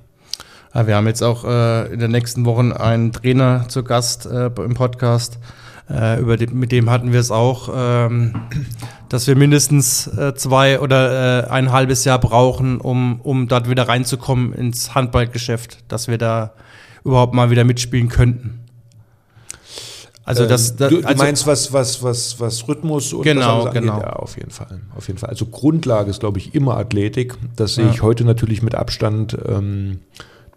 Ja, 0.75 0.87
wir 0.87 0.97
haben 0.97 1.07
jetzt 1.07 1.23
auch 1.23 1.45
äh, 1.45 1.93
in 1.93 2.01
den 2.01 2.11
nächsten 2.11 2.47
Wochen 2.47 2.73
einen 2.73 3.13
Trainer 3.13 3.67
zu 3.69 3.83
Gast 3.83 4.25
äh, 4.25 4.47
im 4.47 4.73
Podcast. 4.73 5.39
Äh, 5.93 6.21
über 6.21 6.37
die, 6.37 6.47
mit 6.47 6.73
dem 6.73 6.89
hatten 6.89 7.13
wir 7.13 7.21
es 7.21 7.31
auch, 7.31 7.69
ähm, 7.75 8.35
dass 9.11 9.27
wir 9.27 9.37
mindestens 9.37 10.07
äh, 10.07 10.35
zwei 10.35 10.81
oder 10.81 11.45
äh, 11.45 11.51
ein 11.51 11.71
halbes 11.71 12.05
Jahr 12.05 12.19
brauchen, 12.19 12.81
um, 12.81 13.21
um 13.23 13.47
dort 13.47 13.69
wieder 13.69 13.89
reinzukommen 13.89 14.55
ins 14.55 14.95
Handballgeschäft, 14.95 15.85
dass 15.89 16.09
wir 16.09 16.17
da 16.17 16.55
überhaupt 17.05 17.35
mal 17.35 17.51
wieder 17.51 17.65
mitspielen 17.65 18.09
könnten. 18.09 18.61
Also 20.25 20.47
das, 20.47 20.71
ähm, 20.71 20.77
das 20.79 20.89
du, 20.91 21.01
du 21.01 21.07
also 21.07 21.25
meinst 21.25 21.47
was 21.47 21.73
was 21.73 22.03
was 22.03 22.41
was 22.41 22.69
Rhythmus 22.69 23.13
und 23.13 23.25
genau, 23.25 23.67
was 23.67 23.75
genau. 23.75 24.01
Ja, 24.01 24.13
auf 24.15 24.37
jeden 24.37 24.51
Fall, 24.51 24.81
auf 24.97 25.09
jeden 25.09 25.19
Fall. 25.19 25.31
Also 25.31 25.47
Grundlage 25.47 26.11
ist 26.11 26.21
glaube 26.21 26.39
ich 26.39 26.55
immer 26.55 26.77
Athletik. 26.77 27.35
Das 27.57 27.75
sehe 27.75 27.87
ja. 27.87 27.91
ich 27.91 28.03
heute 28.03 28.25
natürlich 28.25 28.63
mit 28.63 28.77
Abstand 28.77 29.37
ähm, 29.47 29.99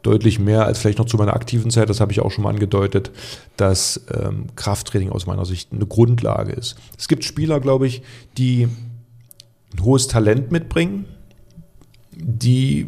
deutlich 0.05 0.39
mehr 0.39 0.65
als 0.65 0.79
vielleicht 0.79 0.99
noch 0.99 1.05
zu 1.05 1.17
meiner 1.17 1.33
aktiven 1.33 1.71
Zeit. 1.71 1.89
Das 1.89 1.99
habe 1.99 2.11
ich 2.11 2.19
auch 2.19 2.31
schon 2.31 2.43
mal 2.43 2.51
angedeutet, 2.51 3.11
dass 3.57 4.05
ähm, 4.13 4.47
Krafttraining 4.55 5.09
aus 5.09 5.25
meiner 5.25 5.45
Sicht 5.45 5.71
eine 5.71 5.85
Grundlage 5.85 6.51
ist. 6.53 6.75
Es 6.97 7.07
gibt 7.07 7.23
Spieler, 7.23 7.59
glaube 7.59 7.87
ich, 7.87 8.01
die 8.37 8.67
ein 9.73 9.83
hohes 9.83 10.07
Talent 10.07 10.51
mitbringen, 10.51 11.05
die 12.11 12.87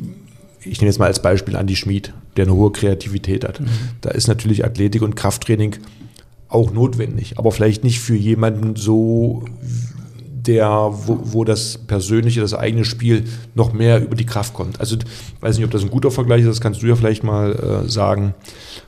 ich 0.61 0.81
nehme 0.81 0.89
jetzt 0.89 0.99
mal 0.99 1.05
als 1.05 1.21
Beispiel 1.21 1.55
Andy 1.55 1.75
Schmid, 1.75 2.13
der 2.35 2.45
eine 2.45 2.53
hohe 2.53 2.71
Kreativität 2.71 3.45
hat. 3.45 3.61
Mhm. 3.61 3.67
Da 4.01 4.09
ist 4.11 4.27
natürlich 4.27 4.65
Athletik 4.65 5.01
und 5.01 5.15
Krafttraining 5.15 5.77
auch 6.49 6.71
notwendig, 6.71 7.37
aber 7.37 7.51
vielleicht 7.51 7.83
nicht 7.83 7.99
für 7.99 8.15
jemanden 8.15 8.75
so, 8.75 9.45
der, 10.47 10.69
wo, 10.69 11.19
wo 11.23 11.43
das 11.43 11.77
persönliche, 11.77 12.41
das 12.41 12.53
eigene 12.53 12.85
Spiel 12.85 13.25
noch 13.53 13.73
mehr 13.73 14.01
über 14.01 14.15
die 14.15 14.25
Kraft 14.25 14.53
kommt. 14.53 14.79
Also, 14.79 14.95
ich 14.95 15.41
weiß 15.41 15.57
nicht, 15.57 15.65
ob 15.65 15.71
das 15.71 15.83
ein 15.83 15.89
guter 15.89 16.11
Vergleich 16.11 16.41
ist, 16.41 16.47
das 16.47 16.61
kannst 16.61 16.81
du 16.81 16.87
ja 16.87 16.95
vielleicht 16.95 17.23
mal 17.23 17.83
äh, 17.85 17.89
sagen. 17.89 18.33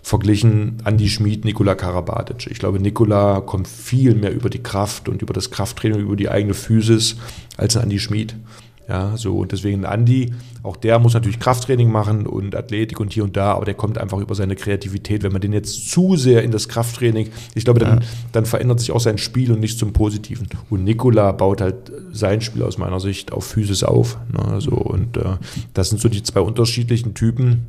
Verglichen 0.01 0.77
Andi 0.85 1.09
Schmid, 1.09 1.45
Nikola 1.45 1.75
Karabatic. 1.75 2.47
Ich 2.49 2.59
glaube, 2.59 2.79
Nikola 2.79 3.41
kommt 3.41 3.67
viel 3.67 4.15
mehr 4.15 4.33
über 4.33 4.49
die 4.49 4.63
Kraft 4.63 5.09
und 5.09 5.21
über 5.21 5.33
das 5.33 5.51
Krafttraining, 5.51 5.99
über 5.99 6.15
die 6.15 6.29
eigene 6.29 6.53
Physis 6.53 7.17
als 7.57 7.75
ein 7.75 7.83
Andi 7.83 7.99
Schmid. 7.99 8.35
Ja, 8.89 9.15
so 9.17 9.37
und 9.37 9.51
deswegen 9.51 9.85
Andi, 9.85 10.33
auch 10.63 10.75
der 10.75 10.97
muss 10.97 11.13
natürlich 11.13 11.39
Krafttraining 11.39 11.91
machen 11.91 12.25
und 12.25 12.55
Athletik 12.55 12.99
und 12.99 13.13
hier 13.13 13.23
und 13.23 13.37
da, 13.37 13.53
aber 13.53 13.65
der 13.65 13.75
kommt 13.75 13.99
einfach 13.99 14.17
über 14.17 14.33
seine 14.33 14.55
Kreativität. 14.55 15.21
Wenn 15.21 15.31
man 15.31 15.41
den 15.41 15.53
jetzt 15.53 15.91
zu 15.91 16.15
sehr 16.15 16.43
in 16.43 16.49
das 16.49 16.67
Krafttraining, 16.67 17.29
ich 17.53 17.65
glaube, 17.65 17.79
dann, 17.79 17.99
ja. 18.01 18.07
dann 18.31 18.45
verändert 18.45 18.79
sich 18.79 18.91
auch 18.91 18.99
sein 18.99 19.19
Spiel 19.19 19.51
und 19.51 19.59
nicht 19.59 19.77
zum 19.77 19.93
Positiven. 19.93 20.47
Und 20.71 20.85
Nikola 20.85 21.31
baut 21.33 21.61
halt 21.61 21.91
sein 22.11 22.41
Spiel 22.41 22.63
aus 22.63 22.79
meiner 22.79 22.99
Sicht 22.99 23.31
auf 23.31 23.45
Physis 23.45 23.83
auf. 23.83 24.17
Ne, 24.33 24.59
so, 24.59 24.71
und 24.71 25.17
äh, 25.17 25.37
das 25.75 25.89
sind 25.89 26.01
so 26.01 26.09
die 26.09 26.23
zwei 26.23 26.41
unterschiedlichen 26.41 27.13
Typen 27.13 27.67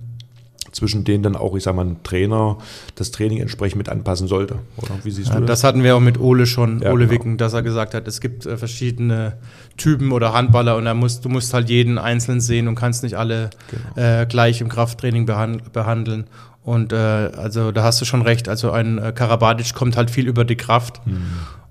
zwischen 0.72 1.04
denen 1.04 1.22
dann 1.22 1.37
auch, 1.37 1.56
ich 1.56 1.64
sag 1.64 1.74
mal, 1.74 1.85
ein 1.85 2.02
Trainer 2.02 2.59
das 2.94 3.11
Training 3.11 3.38
entsprechend 3.38 3.78
mit 3.78 3.88
anpassen 3.88 4.28
sollte. 4.28 4.56
Oder 4.76 4.90
wie 5.02 5.11
siehst 5.11 5.30
du 5.30 5.40
das? 5.40 5.46
Das 5.46 5.64
hatten 5.64 5.83
wir 5.83 5.96
auch 5.96 6.00
mit 6.00 6.18
Ole 6.18 6.46
schon, 6.46 6.80
ja, 6.80 6.92
Ole 6.92 7.06
genau. 7.06 7.12
Wicken, 7.12 7.37
dass 7.37 7.52
er 7.52 7.62
gesagt 7.62 7.94
hat, 7.94 8.06
es 8.06 8.20
gibt 8.20 8.46
äh, 8.46 8.56
verschiedene 8.56 9.35
Typen 9.76 10.12
oder 10.12 10.33
Handballer 10.33 10.76
und 10.76 10.87
er 10.87 10.94
muss, 10.94 11.20
du 11.20 11.28
musst 11.28 11.52
halt 11.54 11.68
jeden 11.70 11.98
einzeln 11.98 12.40
sehen 12.40 12.68
und 12.68 12.74
kannst 12.74 13.02
nicht 13.02 13.16
alle 13.16 13.50
genau. 13.70 14.20
äh, 14.22 14.26
gleich 14.26 14.61
im 14.61 14.68
Krafttraining 14.68 15.26
behand 15.26 15.72
behandeln. 15.72 16.26
Und 16.62 16.92
äh, 16.92 16.96
also 16.96 17.72
da 17.72 17.83
hast 17.83 18.00
du 18.00 18.04
schon 18.04 18.22
recht. 18.22 18.48
Also 18.48 18.70
ein 18.70 18.98
äh, 18.98 19.12
Karabatic 19.12 19.74
kommt 19.74 19.96
halt 19.96 20.11
viel 20.11 20.28
über 20.28 20.44
die 20.44 20.56
Kraft. 20.56 21.04
Mhm. 21.06 21.22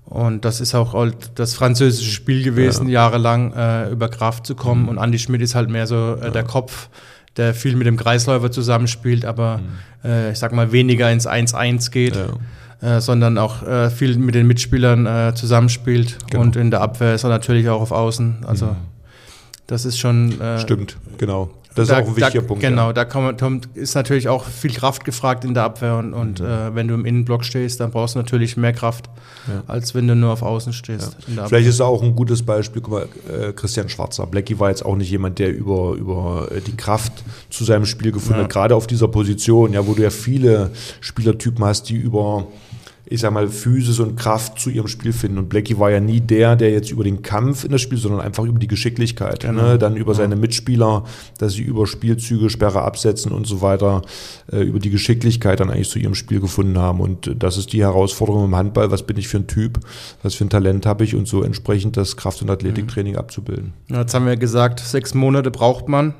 Und 0.04 0.44
das 0.44 0.60
ist 0.60 0.74
auch 0.74 0.92
halt 0.92 1.30
das 1.36 1.54
französische 1.54 2.10
Spiel 2.10 2.42
gewesen, 2.42 2.88
ja. 2.88 3.04
jahrelang 3.04 3.52
äh, 3.52 3.90
über 3.90 4.08
Kraft 4.08 4.44
zu 4.44 4.56
kommen. 4.56 4.82
Mhm. 4.82 4.88
Und 4.88 4.98
Andy 4.98 5.20
Schmidt 5.20 5.40
ist 5.40 5.54
halt 5.54 5.70
mehr 5.70 5.86
so 5.86 6.16
äh, 6.20 6.24
ja. 6.24 6.30
der 6.30 6.42
Kopf, 6.42 6.88
der 7.36 7.54
viel 7.54 7.76
mit 7.76 7.86
dem 7.86 7.96
Kreisläufer 7.96 8.50
zusammenspielt, 8.50 9.24
aber 9.24 9.58
mhm. 9.58 10.08
äh, 10.08 10.32
ich 10.32 10.38
sag 10.38 10.52
mal 10.52 10.72
weniger 10.72 11.10
ins 11.10 11.26
1-1 11.26 11.90
geht. 11.90 12.16
Ja. 12.16 12.28
Äh, 12.82 13.02
sondern 13.02 13.36
auch 13.36 13.62
äh, 13.62 13.90
viel 13.90 14.16
mit 14.16 14.34
den 14.34 14.46
Mitspielern 14.46 15.04
äh, 15.04 15.34
zusammenspielt 15.34 16.16
genau. 16.30 16.42
und 16.42 16.56
in 16.56 16.70
der 16.70 16.80
Abwehr 16.80 17.14
ist 17.14 17.24
er 17.24 17.28
natürlich 17.28 17.68
auch 17.68 17.82
auf 17.82 17.92
Außen. 17.92 18.38
Also 18.46 18.68
mhm. 18.68 18.76
das 19.66 19.84
ist 19.84 19.98
schon. 19.98 20.40
Äh, 20.40 20.60
Stimmt, 20.60 20.96
genau. 21.18 21.50
Das 21.74 21.88
da, 21.88 21.98
ist 21.98 22.04
auch 22.04 22.08
ein 22.08 22.16
wichtiger 22.16 22.42
da, 22.42 22.48
Punkt. 22.48 22.62
Genau, 22.62 22.86
ja. 22.88 22.92
da 22.92 23.04
kommt, 23.04 23.68
ist 23.74 23.94
natürlich 23.94 24.28
auch 24.28 24.44
viel 24.44 24.72
Kraft 24.72 25.04
gefragt 25.04 25.44
in 25.44 25.54
der 25.54 25.64
Abwehr 25.64 25.96
und, 25.96 26.14
und 26.14 26.40
mhm. 26.40 26.46
äh, 26.46 26.74
wenn 26.74 26.88
du 26.88 26.94
im 26.94 27.04
Innenblock 27.04 27.44
stehst, 27.44 27.80
dann 27.80 27.90
brauchst 27.90 28.14
du 28.14 28.18
natürlich 28.18 28.56
mehr 28.56 28.72
Kraft, 28.72 29.08
ja. 29.46 29.62
als 29.66 29.94
wenn 29.94 30.08
du 30.08 30.16
nur 30.16 30.32
auf 30.32 30.42
Außen 30.42 30.72
stehst. 30.72 31.16
Ja. 31.34 31.46
Vielleicht 31.46 31.68
ist 31.68 31.80
auch 31.80 32.02
ein 32.02 32.16
gutes 32.16 32.42
Beispiel, 32.42 32.82
guck 32.82 32.92
mal, 32.92 33.08
äh, 33.28 33.52
Christian 33.52 33.88
Schwarzer. 33.88 34.26
Blackie 34.26 34.58
war 34.58 34.70
jetzt 34.70 34.84
auch 34.84 34.96
nicht 34.96 35.10
jemand, 35.10 35.38
der 35.38 35.54
über, 35.54 35.92
über 35.92 36.48
äh, 36.50 36.60
die 36.60 36.76
Kraft 36.76 37.12
zu 37.50 37.64
seinem 37.64 37.86
Spiel 37.86 38.10
gefunden 38.10 38.42
hat, 38.42 38.50
gerade 38.50 38.74
auf 38.74 38.86
dieser 38.86 39.08
Position, 39.08 39.72
ja, 39.72 39.86
wo 39.86 39.94
du 39.94 40.02
ja 40.02 40.10
viele 40.10 40.70
Spielertypen 41.00 41.64
hast, 41.64 41.88
die 41.88 41.96
über 41.96 42.46
ich 43.06 43.20
sag 43.20 43.32
mal, 43.32 43.48
Physis 43.48 43.98
und 43.98 44.16
Kraft 44.16 44.58
zu 44.58 44.70
ihrem 44.70 44.88
Spiel 44.88 45.12
finden. 45.12 45.38
Und 45.38 45.48
Blackie 45.48 45.78
war 45.78 45.90
ja 45.90 46.00
nie 46.00 46.20
der, 46.20 46.56
der 46.56 46.70
jetzt 46.70 46.90
über 46.90 47.04
den 47.04 47.22
Kampf 47.22 47.64
in 47.64 47.72
das 47.72 47.80
Spiel, 47.80 47.98
sondern 47.98 48.20
einfach 48.20 48.44
über 48.44 48.58
die 48.58 48.66
Geschicklichkeit. 48.66 49.40
Genau. 49.40 49.62
Ne? 49.62 49.78
Dann 49.78 49.96
über 49.96 50.12
ja. 50.12 50.18
seine 50.18 50.36
Mitspieler, 50.36 51.04
dass 51.38 51.54
sie 51.54 51.62
über 51.62 51.86
Spielzüge, 51.86 52.50
Sperre 52.50 52.82
absetzen 52.82 53.32
und 53.32 53.46
so 53.46 53.62
weiter, 53.62 54.02
äh, 54.52 54.62
über 54.62 54.78
die 54.78 54.90
Geschicklichkeit 54.90 55.60
dann 55.60 55.70
eigentlich 55.70 55.90
zu 55.90 55.98
ihrem 55.98 56.14
Spiel 56.14 56.40
gefunden 56.40 56.78
haben. 56.78 57.00
Und 57.00 57.34
das 57.38 57.56
ist 57.56 57.72
die 57.72 57.82
Herausforderung 57.82 58.44
im 58.44 58.56
Handball. 58.56 58.90
Was 58.90 59.04
bin 59.04 59.16
ich 59.16 59.28
für 59.28 59.38
ein 59.38 59.46
Typ? 59.46 59.80
Was 60.22 60.34
für 60.34 60.44
ein 60.44 60.50
Talent 60.50 60.86
habe 60.86 61.04
ich? 61.04 61.14
Und 61.14 61.26
so 61.26 61.42
entsprechend 61.42 61.96
das 61.96 62.16
Kraft- 62.16 62.42
und 62.42 62.50
Athletiktraining 62.50 63.14
mhm. 63.14 63.18
abzubilden. 63.18 63.72
jetzt 63.88 64.14
haben 64.14 64.26
wir 64.26 64.36
gesagt, 64.36 64.80
sechs 64.80 65.14
Monate 65.14 65.50
braucht 65.50 65.88
man 65.88 66.14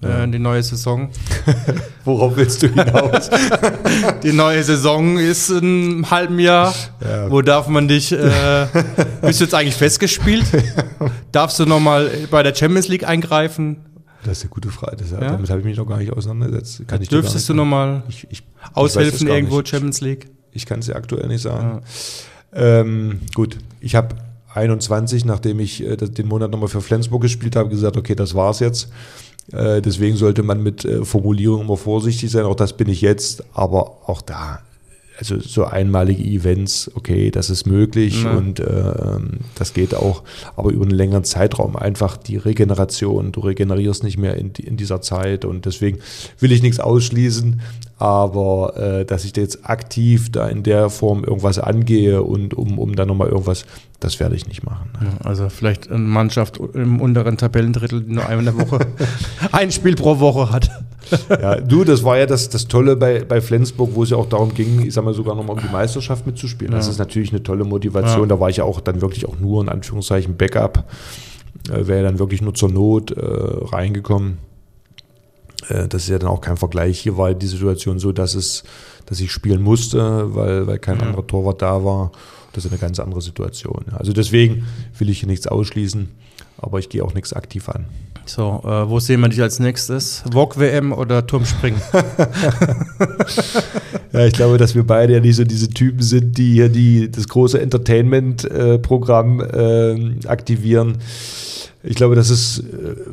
ja. 0.00 0.24
äh, 0.24 0.28
die 0.28 0.38
neue 0.38 0.62
Saison. 0.62 1.10
Worauf 2.04 2.36
willst 2.36 2.62
du 2.62 2.68
hinaus? 2.68 3.30
die 4.22 4.32
neue 4.32 4.62
Saison 4.62 5.18
ist 5.18 5.50
in 5.50 5.56
einem 5.58 6.10
halben 6.10 6.38
Jahr. 6.38 6.74
Ja. 7.02 7.30
Wo 7.30 7.42
darf 7.42 7.68
man 7.68 7.88
dich, 7.88 8.12
äh, 8.12 8.66
bist 9.22 9.40
du 9.40 9.44
jetzt 9.44 9.54
eigentlich 9.54 9.76
festgespielt? 9.76 10.44
Darfst 11.32 11.58
du 11.58 11.66
nochmal 11.66 12.10
bei 12.30 12.42
der 12.42 12.54
Champions 12.54 12.88
League 12.88 13.06
eingreifen? 13.06 13.78
Das 14.24 14.38
ist 14.38 14.44
eine 14.44 14.50
gute 14.50 14.70
Frage. 14.70 14.96
Das, 14.96 15.10
ja? 15.10 15.20
Damit 15.20 15.48
habe 15.50 15.60
ich 15.60 15.66
mich 15.66 15.76
noch 15.76 15.86
gar 15.86 15.98
nicht 15.98 16.12
auseinandergesetzt. 16.12 16.88
Kann 16.88 17.00
ich 17.00 17.08
Dürftest 17.08 17.48
du 17.48 17.54
nochmal 17.54 18.02
aushelfen 18.72 19.28
irgendwo 19.28 19.58
nicht. 19.58 19.68
Champions 19.68 20.00
League? 20.00 20.28
Ich 20.52 20.66
kann 20.66 20.80
es 20.80 20.86
dir 20.86 20.96
aktuell 20.96 21.28
nicht 21.28 21.42
sagen. 21.42 21.82
Ähm, 22.52 23.20
gut, 23.34 23.58
ich 23.80 23.94
habe 23.94 24.16
21, 24.54 25.26
nachdem 25.26 25.60
ich 25.60 25.84
äh, 25.84 25.96
den 25.96 26.26
Monat 26.26 26.50
nochmal 26.50 26.68
für 26.68 26.80
Flensburg 26.80 27.22
gespielt 27.22 27.56
habe, 27.56 27.68
gesagt, 27.68 27.96
okay, 27.96 28.14
das 28.14 28.34
war's 28.34 28.60
jetzt. 28.60 28.88
Äh, 29.52 29.80
deswegen 29.80 30.16
sollte 30.16 30.42
man 30.42 30.62
mit 30.62 30.84
äh, 30.84 31.04
Formulierungen 31.04 31.66
immer 31.66 31.76
vorsichtig 31.76 32.30
sein. 32.30 32.44
Auch 32.44 32.56
das 32.56 32.76
bin 32.76 32.88
ich 32.88 33.00
jetzt. 33.00 33.44
Aber 33.54 34.08
auch 34.08 34.22
da, 34.22 34.60
also 35.18 35.38
so 35.38 35.64
einmalige 35.64 36.22
Events, 36.22 36.90
okay, 36.94 37.30
das 37.30 37.50
ist 37.50 37.66
möglich 37.66 38.22
ja. 38.22 38.32
und 38.32 38.60
äh, 38.60 38.92
das 39.54 39.72
geht 39.72 39.94
auch, 39.94 40.22
aber 40.56 40.70
über 40.70 40.84
einen 40.84 40.94
längeren 40.94 41.24
Zeitraum 41.24 41.76
einfach 41.76 42.16
die 42.16 42.36
Regeneration, 42.36 43.32
du 43.32 43.40
regenerierst 43.40 44.04
nicht 44.04 44.18
mehr 44.18 44.36
in, 44.36 44.50
in 44.52 44.76
dieser 44.76 45.00
Zeit 45.00 45.44
und 45.44 45.64
deswegen 45.64 45.98
will 46.38 46.52
ich 46.52 46.62
nichts 46.62 46.80
ausschließen, 46.80 47.60
aber 47.98 48.76
äh, 48.76 49.04
dass 49.04 49.24
ich 49.24 49.32
da 49.32 49.40
jetzt 49.40 49.68
aktiv 49.68 50.30
da 50.30 50.48
in 50.48 50.62
der 50.62 50.90
Form 50.90 51.24
irgendwas 51.24 51.58
angehe 51.58 52.22
und 52.22 52.54
um, 52.54 52.78
um 52.78 52.94
dann 52.94 53.08
nochmal 53.08 53.28
irgendwas 53.28 53.64
das 54.00 54.20
werde 54.20 54.36
ich 54.36 54.46
nicht 54.46 54.62
machen. 54.62 54.90
Ja, 55.00 55.26
also 55.26 55.48
vielleicht 55.48 55.90
eine 55.90 55.98
Mannschaft 55.98 56.58
im 56.74 57.00
unteren 57.00 57.38
Tabellendrittel, 57.38 58.02
die 58.02 58.12
nur 58.12 58.26
eine 58.26 58.56
Woche, 58.56 58.86
ein 59.52 59.72
Spiel 59.72 59.96
pro 59.96 60.18
Woche 60.20 60.50
hat. 60.50 60.70
Ja, 61.28 61.56
du, 61.60 61.84
das 61.84 62.02
war 62.04 62.18
ja 62.18 62.26
das, 62.26 62.48
das 62.48 62.68
Tolle 62.68 62.96
bei, 62.96 63.24
bei 63.24 63.40
Flensburg, 63.40 63.90
wo 63.94 64.02
es 64.02 64.10
ja 64.10 64.16
auch 64.16 64.28
darum 64.28 64.54
ging, 64.54 64.84
ich 64.86 64.94
sag 64.94 65.04
mal 65.04 65.14
sogar 65.14 65.34
nochmal 65.34 65.56
um 65.56 65.62
die 65.62 65.72
Meisterschaft 65.72 66.26
mitzuspielen. 66.26 66.72
Ja. 66.72 66.78
Das 66.78 66.88
ist 66.88 66.98
natürlich 66.98 67.30
eine 67.30 67.42
tolle 67.42 67.64
Motivation. 67.64 68.22
Ja. 68.22 68.26
Da 68.26 68.40
war 68.40 68.50
ich 68.50 68.58
ja 68.58 68.64
auch 68.64 68.80
dann 68.80 69.00
wirklich 69.00 69.26
auch 69.26 69.38
nur 69.38 69.62
in 69.62 69.68
Anführungszeichen 69.68 70.36
Backup. 70.36 70.84
Äh, 71.70 71.86
Wäre 71.86 72.04
dann 72.04 72.18
wirklich 72.18 72.42
nur 72.42 72.54
zur 72.54 72.70
Not 72.70 73.10
äh, 73.12 73.20
reingekommen. 73.22 74.38
Äh, 75.68 75.88
das 75.88 76.04
ist 76.04 76.08
ja 76.08 76.18
dann 76.18 76.28
auch 76.28 76.40
kein 76.40 76.56
Vergleich. 76.56 77.00
Hier 77.00 77.16
war 77.16 77.34
die 77.34 77.46
Situation 77.46 77.98
so, 77.98 78.12
dass 78.12 78.34
es, 78.34 78.64
dass 79.06 79.20
ich 79.20 79.32
spielen 79.32 79.62
musste, 79.62 80.34
weil, 80.34 80.66
weil 80.66 80.78
kein 80.78 81.00
anderer 81.00 81.26
Torwart 81.26 81.62
da 81.62 81.84
war. 81.84 82.12
Das 82.56 82.64
ist 82.64 82.72
eine 82.72 82.80
ganz 82.80 82.98
andere 82.98 83.20
Situation. 83.20 83.84
Also 83.92 84.12
deswegen 84.12 84.66
will 84.98 85.10
ich 85.10 85.20
hier 85.20 85.28
nichts 85.28 85.46
ausschließen, 85.46 86.08
aber 86.58 86.78
ich 86.78 86.88
gehe 86.88 87.04
auch 87.04 87.14
nichts 87.14 87.32
aktiv 87.32 87.68
an. 87.68 87.84
So, 88.24 88.62
äh, 88.64 88.88
wo 88.88 88.98
sehen 88.98 89.20
wir 89.20 89.28
dich 89.28 89.40
als 89.40 89.60
nächstes? 89.60 90.24
VOG-WM 90.32 90.92
oder 90.92 91.24
Turmspringen? 91.26 91.80
ja, 94.12 94.26
ich 94.26 94.32
glaube, 94.32 94.58
dass 94.58 94.74
wir 94.74 94.84
beide 94.84 95.12
ja 95.12 95.20
nicht 95.20 95.36
so 95.36 95.44
diese 95.44 95.68
Typen 95.68 96.02
sind, 96.02 96.36
die 96.36 96.54
hier 96.54 96.68
die, 96.68 97.08
das 97.10 97.28
große 97.28 97.60
Entertainment-Programm 97.60 99.40
äh, 99.40 100.26
aktivieren. 100.26 100.98
Ich 101.84 101.94
glaube, 101.94 102.16
dass 102.16 102.30
es 102.30 102.58
äh, 102.58 102.64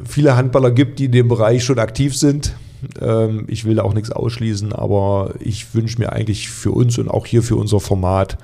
viele 0.06 0.36
Handballer 0.36 0.72
gibt, 0.72 0.98
die 0.98 1.06
in 1.06 1.12
dem 1.12 1.28
Bereich 1.28 1.64
schon 1.64 1.78
aktiv 1.78 2.18
sind. 2.18 2.56
Ähm, 3.00 3.46
ich 3.48 3.66
will 3.66 3.80
auch 3.80 3.94
nichts 3.94 4.12
ausschließen, 4.12 4.74
aber 4.74 5.36
ich 5.40 5.76
wünsche 5.76 6.00
mir 6.00 6.12
eigentlich 6.12 6.50
für 6.50 6.72
uns 6.72 6.98
und 6.98 7.08
auch 7.10 7.28
hier 7.28 7.44
für 7.44 7.56
unser 7.56 7.80
Format, 7.80 8.38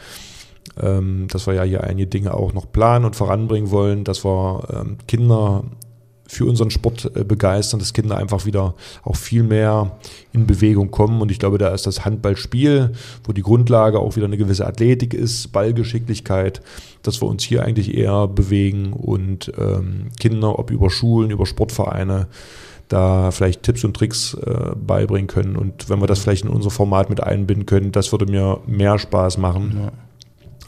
ähm, 0.81 1.27
dass 1.29 1.47
wir 1.47 1.53
ja 1.53 1.63
hier 1.63 1.83
einige 1.83 2.07
Dinge 2.07 2.33
auch 2.33 2.53
noch 2.53 2.71
planen 2.71 3.05
und 3.05 3.15
voranbringen 3.15 3.71
wollen, 3.71 4.03
dass 4.03 4.23
wir 4.23 4.63
ähm, 4.73 4.97
Kinder 5.07 5.63
für 6.29 6.45
unseren 6.45 6.69
Sport 6.69 7.11
äh, 7.15 7.23
begeistern, 7.23 7.79
dass 7.79 7.93
Kinder 7.93 8.17
einfach 8.17 8.45
wieder 8.45 8.75
auch 9.03 9.15
viel 9.15 9.41
mehr 9.41 9.97
in 10.31 10.45
Bewegung 10.45 10.91
kommen. 10.91 11.21
Und 11.21 11.31
ich 11.31 11.39
glaube, 11.39 11.57
da 11.57 11.69
ist 11.69 11.87
das 11.87 12.05
Handballspiel, 12.05 12.91
wo 13.23 13.33
die 13.33 13.41
Grundlage 13.41 13.99
auch 13.99 14.15
wieder 14.15 14.27
eine 14.27 14.37
gewisse 14.37 14.67
Athletik 14.67 15.15
ist, 15.15 15.51
Ballgeschicklichkeit, 15.51 16.61
dass 17.01 17.19
wir 17.21 17.27
uns 17.27 17.43
hier 17.43 17.63
eigentlich 17.63 17.97
eher 17.97 18.27
bewegen 18.27 18.93
und 18.93 19.51
ähm, 19.57 20.09
Kinder, 20.19 20.59
ob 20.59 20.69
über 20.69 20.91
Schulen, 20.91 21.31
über 21.31 21.47
Sportvereine, 21.47 22.27
da 22.89 23.31
vielleicht 23.31 23.63
Tipps 23.63 23.83
und 23.83 23.95
Tricks 23.95 24.35
äh, 24.35 24.75
beibringen 24.75 25.27
können. 25.27 25.55
Und 25.55 25.89
wenn 25.89 25.99
wir 25.99 26.07
das 26.07 26.19
vielleicht 26.19 26.45
in 26.45 26.51
unser 26.51 26.69
Format 26.69 27.09
mit 27.09 27.21
einbinden 27.23 27.65
können, 27.65 27.91
das 27.91 28.11
würde 28.11 28.27
mir 28.27 28.59
mehr 28.67 28.99
Spaß 28.99 29.39
machen, 29.39 29.79
ja. 29.83 29.91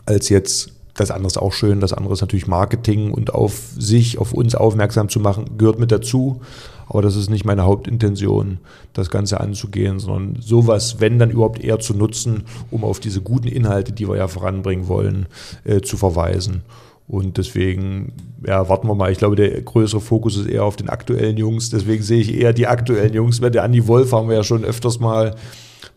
Als 0.05 0.29
jetzt 0.29 0.71
das 0.95 1.11
andere 1.11 1.27
ist 1.27 1.37
auch 1.37 1.53
schön, 1.53 1.79
das 1.79 1.93
andere 1.93 2.13
ist 2.13 2.21
natürlich 2.21 2.47
Marketing 2.47 3.11
und 3.11 3.33
auf 3.33 3.59
sich, 3.77 4.17
auf 4.17 4.33
uns 4.33 4.55
aufmerksam 4.55 5.09
zu 5.09 5.19
machen, 5.19 5.57
gehört 5.57 5.79
mit 5.79 5.91
dazu. 5.91 6.41
Aber 6.87 7.01
das 7.01 7.15
ist 7.15 7.29
nicht 7.29 7.45
meine 7.45 7.63
Hauptintention, 7.63 8.59
das 8.91 9.09
Ganze 9.09 9.39
anzugehen, 9.39 9.99
sondern 9.99 10.41
sowas, 10.41 10.97
wenn 10.99 11.19
dann 11.19 11.31
überhaupt 11.31 11.63
eher 11.63 11.79
zu 11.79 11.93
nutzen, 11.93 12.43
um 12.69 12.83
auf 12.83 12.99
diese 12.99 13.21
guten 13.21 13.47
Inhalte, 13.47 13.93
die 13.93 14.09
wir 14.09 14.17
ja 14.17 14.27
voranbringen 14.27 14.89
wollen, 14.89 15.27
äh, 15.63 15.79
zu 15.79 15.95
verweisen. 15.95 16.63
Und 17.07 17.37
deswegen, 17.37 18.11
ja, 18.45 18.67
warten 18.67 18.87
wir 18.87 18.95
mal. 18.95 19.11
Ich 19.11 19.17
glaube, 19.17 19.37
der 19.37 19.61
größere 19.61 20.01
Fokus 20.01 20.37
ist 20.37 20.47
eher 20.47 20.65
auf 20.65 20.75
den 20.75 20.89
aktuellen 20.89 21.37
Jungs. 21.37 21.69
Deswegen 21.69 22.03
sehe 22.03 22.21
ich 22.21 22.33
eher 22.33 22.53
die 22.53 22.67
aktuellen 22.67 23.13
Jungs. 23.13 23.39
Der 23.39 23.63
Andi 23.63 23.87
Wolf 23.87 24.11
haben 24.11 24.27
wir 24.27 24.35
ja 24.35 24.43
schon 24.43 24.65
öfters 24.65 24.99
mal, 24.99 25.35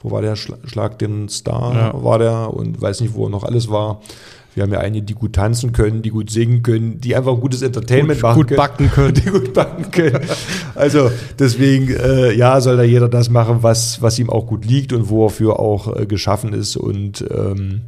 wo 0.00 0.10
war 0.10 0.22
der 0.22 0.36
Schlag 0.36 0.98
den 0.98 1.28
Star, 1.28 1.74
ja. 1.74 2.04
war 2.04 2.18
der 2.18 2.52
und 2.52 2.80
weiß 2.80 3.00
nicht, 3.00 3.14
wo 3.14 3.26
er 3.26 3.30
noch 3.30 3.44
alles 3.44 3.70
war. 3.70 4.00
Wir 4.54 4.62
haben 4.62 4.72
ja 4.72 4.78
einige, 4.78 5.04
die 5.04 5.14
gut 5.14 5.32
tanzen 5.32 5.72
können, 5.72 6.02
die 6.02 6.10
gut 6.10 6.30
singen 6.30 6.62
können, 6.62 7.00
die 7.00 7.16
einfach 7.16 7.32
ein 7.32 7.40
gutes 7.40 7.62
Entertainment 7.62 8.20
gut, 8.20 8.22
machen 8.22 8.36
gut 8.36 8.48
können. 8.48 8.56
backen 8.56 8.90
können. 8.90 9.14
Die 9.24 9.30
gut 9.30 9.52
backen 9.52 9.90
können. 9.90 10.20
Also 10.76 11.10
deswegen, 11.38 11.90
äh, 11.90 12.32
ja, 12.32 12.60
soll 12.60 12.76
da 12.76 12.84
jeder 12.84 13.08
das 13.08 13.30
machen, 13.30 13.58
was, 13.62 14.00
was 14.00 14.18
ihm 14.18 14.30
auch 14.30 14.46
gut 14.46 14.64
liegt 14.64 14.92
und 14.92 15.08
wo 15.08 15.26
er 15.26 15.30
für 15.30 15.58
auch 15.58 15.96
äh, 15.96 16.06
geschaffen 16.06 16.52
ist. 16.52 16.76
Und 16.76 17.24
ähm, 17.32 17.80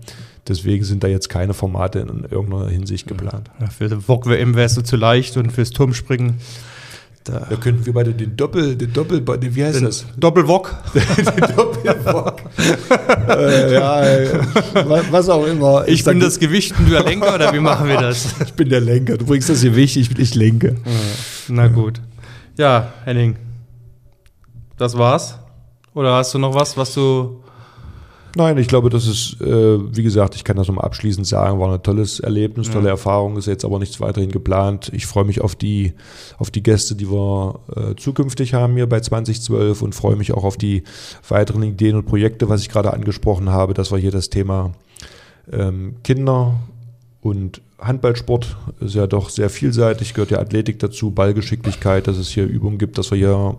deswegen 0.49 0.85
sind 0.85 1.05
da 1.05 1.09
jetzt 1.09 1.29
keine 1.29 1.55
Formate 1.55 2.01
in 2.01 2.27
irgendeiner 2.29 2.69
Hinsicht 2.69 3.07
geplant. 3.07 3.49
Ja, 3.61 3.69
für 3.69 3.89
den 3.89 4.01
VOG 4.01 4.27
WM 4.27 4.57
wärst 4.57 4.77
du 4.77 4.83
zu 4.83 4.97
leicht 4.97 5.37
und 5.37 5.53
fürs 5.53 5.71
Turmspringen 5.71 6.35
da, 7.27 7.41
da 7.51 7.57
könnten 7.57 7.85
wir 7.85 7.93
beide 7.93 8.15
den 8.15 8.37
Doppel, 8.37 8.77
den 8.77 8.93
Doppel, 8.93 9.27
wie 9.27 9.65
heißt 9.65 9.79
den 9.79 9.85
das? 9.85 10.07
Doppelwok. 10.17 10.77
den 10.95 11.57
Doppelwok. 11.57 12.43
äh, 13.29 13.75
ja, 13.75 14.03
was 15.11 15.29
auch 15.29 15.45
immer. 15.45 15.89
Ich, 15.89 16.01
ich 16.01 16.05
bin 16.05 16.21
das 16.21 16.39
Gewicht 16.39 16.79
und 16.79 16.87
du 16.87 16.93
der 16.93 17.03
Lenker 17.03 17.35
oder 17.35 17.53
wie 17.53 17.59
machen 17.59 17.89
wir 17.89 18.01
das? 18.01 18.35
ich 18.47 18.53
bin 18.53 18.69
der 18.69 18.81
Lenker. 18.81 19.17
Du 19.17 19.27
bringst 19.27 19.49
das 19.49 19.63
Gewicht, 19.63 19.97
ich, 19.97 20.17
ich 20.17 20.35
lenke. 20.37 20.77
Na 21.49 21.67
gut. 21.67 22.01
Ja, 22.57 22.93
Henning. 23.05 23.37
Das 24.77 24.97
war's? 24.97 25.39
Oder 25.95 26.15
hast 26.15 26.33
du 26.33 26.39
noch 26.39 26.55
was, 26.55 26.77
was 26.77 26.95
du 26.95 27.43
Nein, 28.37 28.59
ich 28.59 28.69
glaube, 28.69 28.91
das 28.91 29.07
ist, 29.07 29.41
äh, 29.41 29.97
wie 29.97 30.03
gesagt, 30.03 30.35
ich 30.35 30.45
kann 30.45 30.59
das 30.59 30.69
nochmal 30.69 30.85
abschließend 30.85 31.27
sagen, 31.27 31.59
war 31.59 31.73
ein 31.73 31.83
tolles 31.83 32.21
Erlebnis, 32.21 32.71
tolle 32.71 32.85
ja. 32.85 32.91
Erfahrung, 32.91 33.39
ist 33.39 33.47
jetzt 33.47 33.65
aber 33.65 33.79
nichts 33.79 33.99
weiterhin 33.99 34.31
geplant. 34.31 34.91
Ich 34.93 35.07
freue 35.07 35.25
mich 35.25 35.41
auf 35.41 35.55
die, 35.55 35.95
auf 36.37 36.51
die 36.51 36.63
Gäste, 36.63 36.97
die 36.97 37.11
wir 37.11 37.61
äh, 37.75 37.95
zukünftig 37.97 38.53
haben 38.53 38.75
hier 38.75 38.87
bei 38.87 39.01
2012 39.01 39.81
und 39.81 39.95
freue 39.95 40.17
mich 40.17 40.35
auch 40.35 40.45
auf 40.45 40.59
die 40.59 40.83
weiteren 41.27 41.63
Ideen 41.63 41.97
und 41.97 42.05
Projekte, 42.05 42.51
was 42.51 42.61
ich 42.61 42.69
gerade 42.69 42.93
angesprochen 42.93 43.49
habe, 43.49 43.73
dass 43.73 43.91
wir 43.91 43.97
hier 43.97 44.11
das 44.11 44.29
Thema 44.29 44.75
ähm, 45.51 45.97
Kinder 46.05 46.61
und 47.23 47.63
Handballsport 47.79 48.55
ist 48.81 48.97
ja 48.97 49.07
doch 49.07 49.31
sehr 49.31 49.49
vielseitig, 49.49 50.13
gehört 50.13 50.31
ja 50.31 50.41
Athletik 50.41 50.79
dazu, 50.79 51.11
Ballgeschicklichkeit, 51.11 52.07
dass 52.07 52.19
es 52.19 52.29
hier 52.29 52.45
Übungen 52.45 52.77
gibt, 52.77 52.99
dass 52.99 53.11
wir 53.11 53.17
hier 53.17 53.57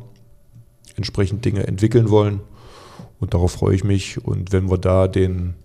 entsprechend 0.95 1.45
Dinge 1.45 1.65
entwickeln 1.65 2.11
wollen. 2.11 2.41
Und 3.19 3.33
darauf 3.33 3.53
freue 3.53 3.75
ich 3.75 3.83
mich. 3.83 4.23
Und 4.23 4.51
wenn 4.51 4.69
wir 4.69 4.77
da 4.77 5.07
den 5.07 5.55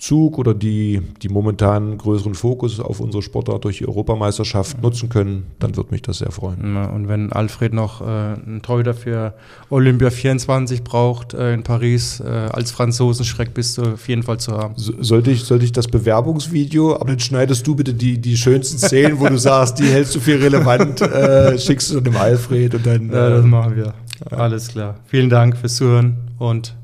Zug 0.00 0.38
oder 0.38 0.54
die, 0.54 1.02
die 1.22 1.28
momentan 1.28 1.98
größeren 1.98 2.34
Fokus 2.34 2.80
auf 2.80 3.00
unsere 3.00 3.22
Sportart 3.22 3.64
durch 3.64 3.78
die 3.78 3.86
Europameisterschaft 3.86 4.82
nutzen 4.82 5.10
können, 5.10 5.44
dann 5.58 5.76
wird 5.76 5.92
mich 5.92 6.00
das 6.00 6.18
sehr 6.18 6.30
freuen. 6.30 6.76
Und 6.76 7.08
wenn 7.08 7.32
Alfred 7.32 7.74
noch 7.74 8.00
äh, 8.00 8.04
einen 8.04 8.62
Torhüter 8.62 8.94
für 8.94 9.34
Olympia 9.68 10.08
24 10.08 10.82
braucht 10.84 11.34
äh, 11.34 11.52
in 11.52 11.64
Paris, 11.64 12.20
äh, 12.20 12.28
als 12.28 12.70
Franzosenschreck 12.70 13.52
bist 13.52 13.76
du 13.76 13.82
auf 13.82 14.08
jeden 14.08 14.22
Fall 14.22 14.40
zu 14.40 14.52
haben. 14.52 14.72
So, 14.76 14.94
sollte, 15.02 15.32
ich, 15.32 15.44
sollte 15.44 15.66
ich 15.66 15.72
das 15.72 15.86
Bewerbungsvideo, 15.86 16.94
aber 16.94 17.06
dann 17.06 17.20
schneidest 17.20 17.66
du 17.66 17.74
bitte 17.74 17.92
die, 17.92 18.18
die 18.18 18.38
schönsten 18.38 18.78
Szenen, 18.78 19.20
wo 19.20 19.28
du 19.28 19.36
sagst, 19.36 19.78
die 19.78 19.84
hältst 19.84 20.14
du 20.14 20.20
für 20.20 20.40
relevant, 20.40 21.02
äh, 21.02 21.58
schickst 21.58 21.92
du 21.92 22.00
dem 22.00 22.16
Alfred 22.16 22.74
und 22.74 22.86
dann. 22.86 23.10
Ja, 23.10 23.28
das 23.28 23.44
äh, 23.44 23.48
machen 23.48 23.76
wir. 23.76 23.92
Alles 24.30 24.68
klar. 24.68 24.96
Vielen 25.04 25.30
Dank 25.30 25.56
fürs 25.56 25.76
Zuhören 25.76 26.30
und 26.38 26.74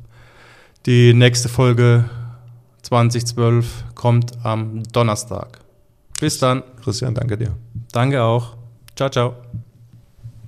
die 0.86 1.12
nächste 1.14 1.48
Folge 1.48 2.04
2012 2.82 3.84
kommt 3.94 4.32
am 4.44 4.82
Donnerstag. 4.92 5.60
Bis 6.20 6.38
dann. 6.38 6.62
Christian, 6.82 7.14
danke 7.14 7.36
dir. 7.36 7.56
Danke 7.92 8.22
auch. 8.22 8.56
Ciao, 8.94 9.10
ciao. 9.10 9.34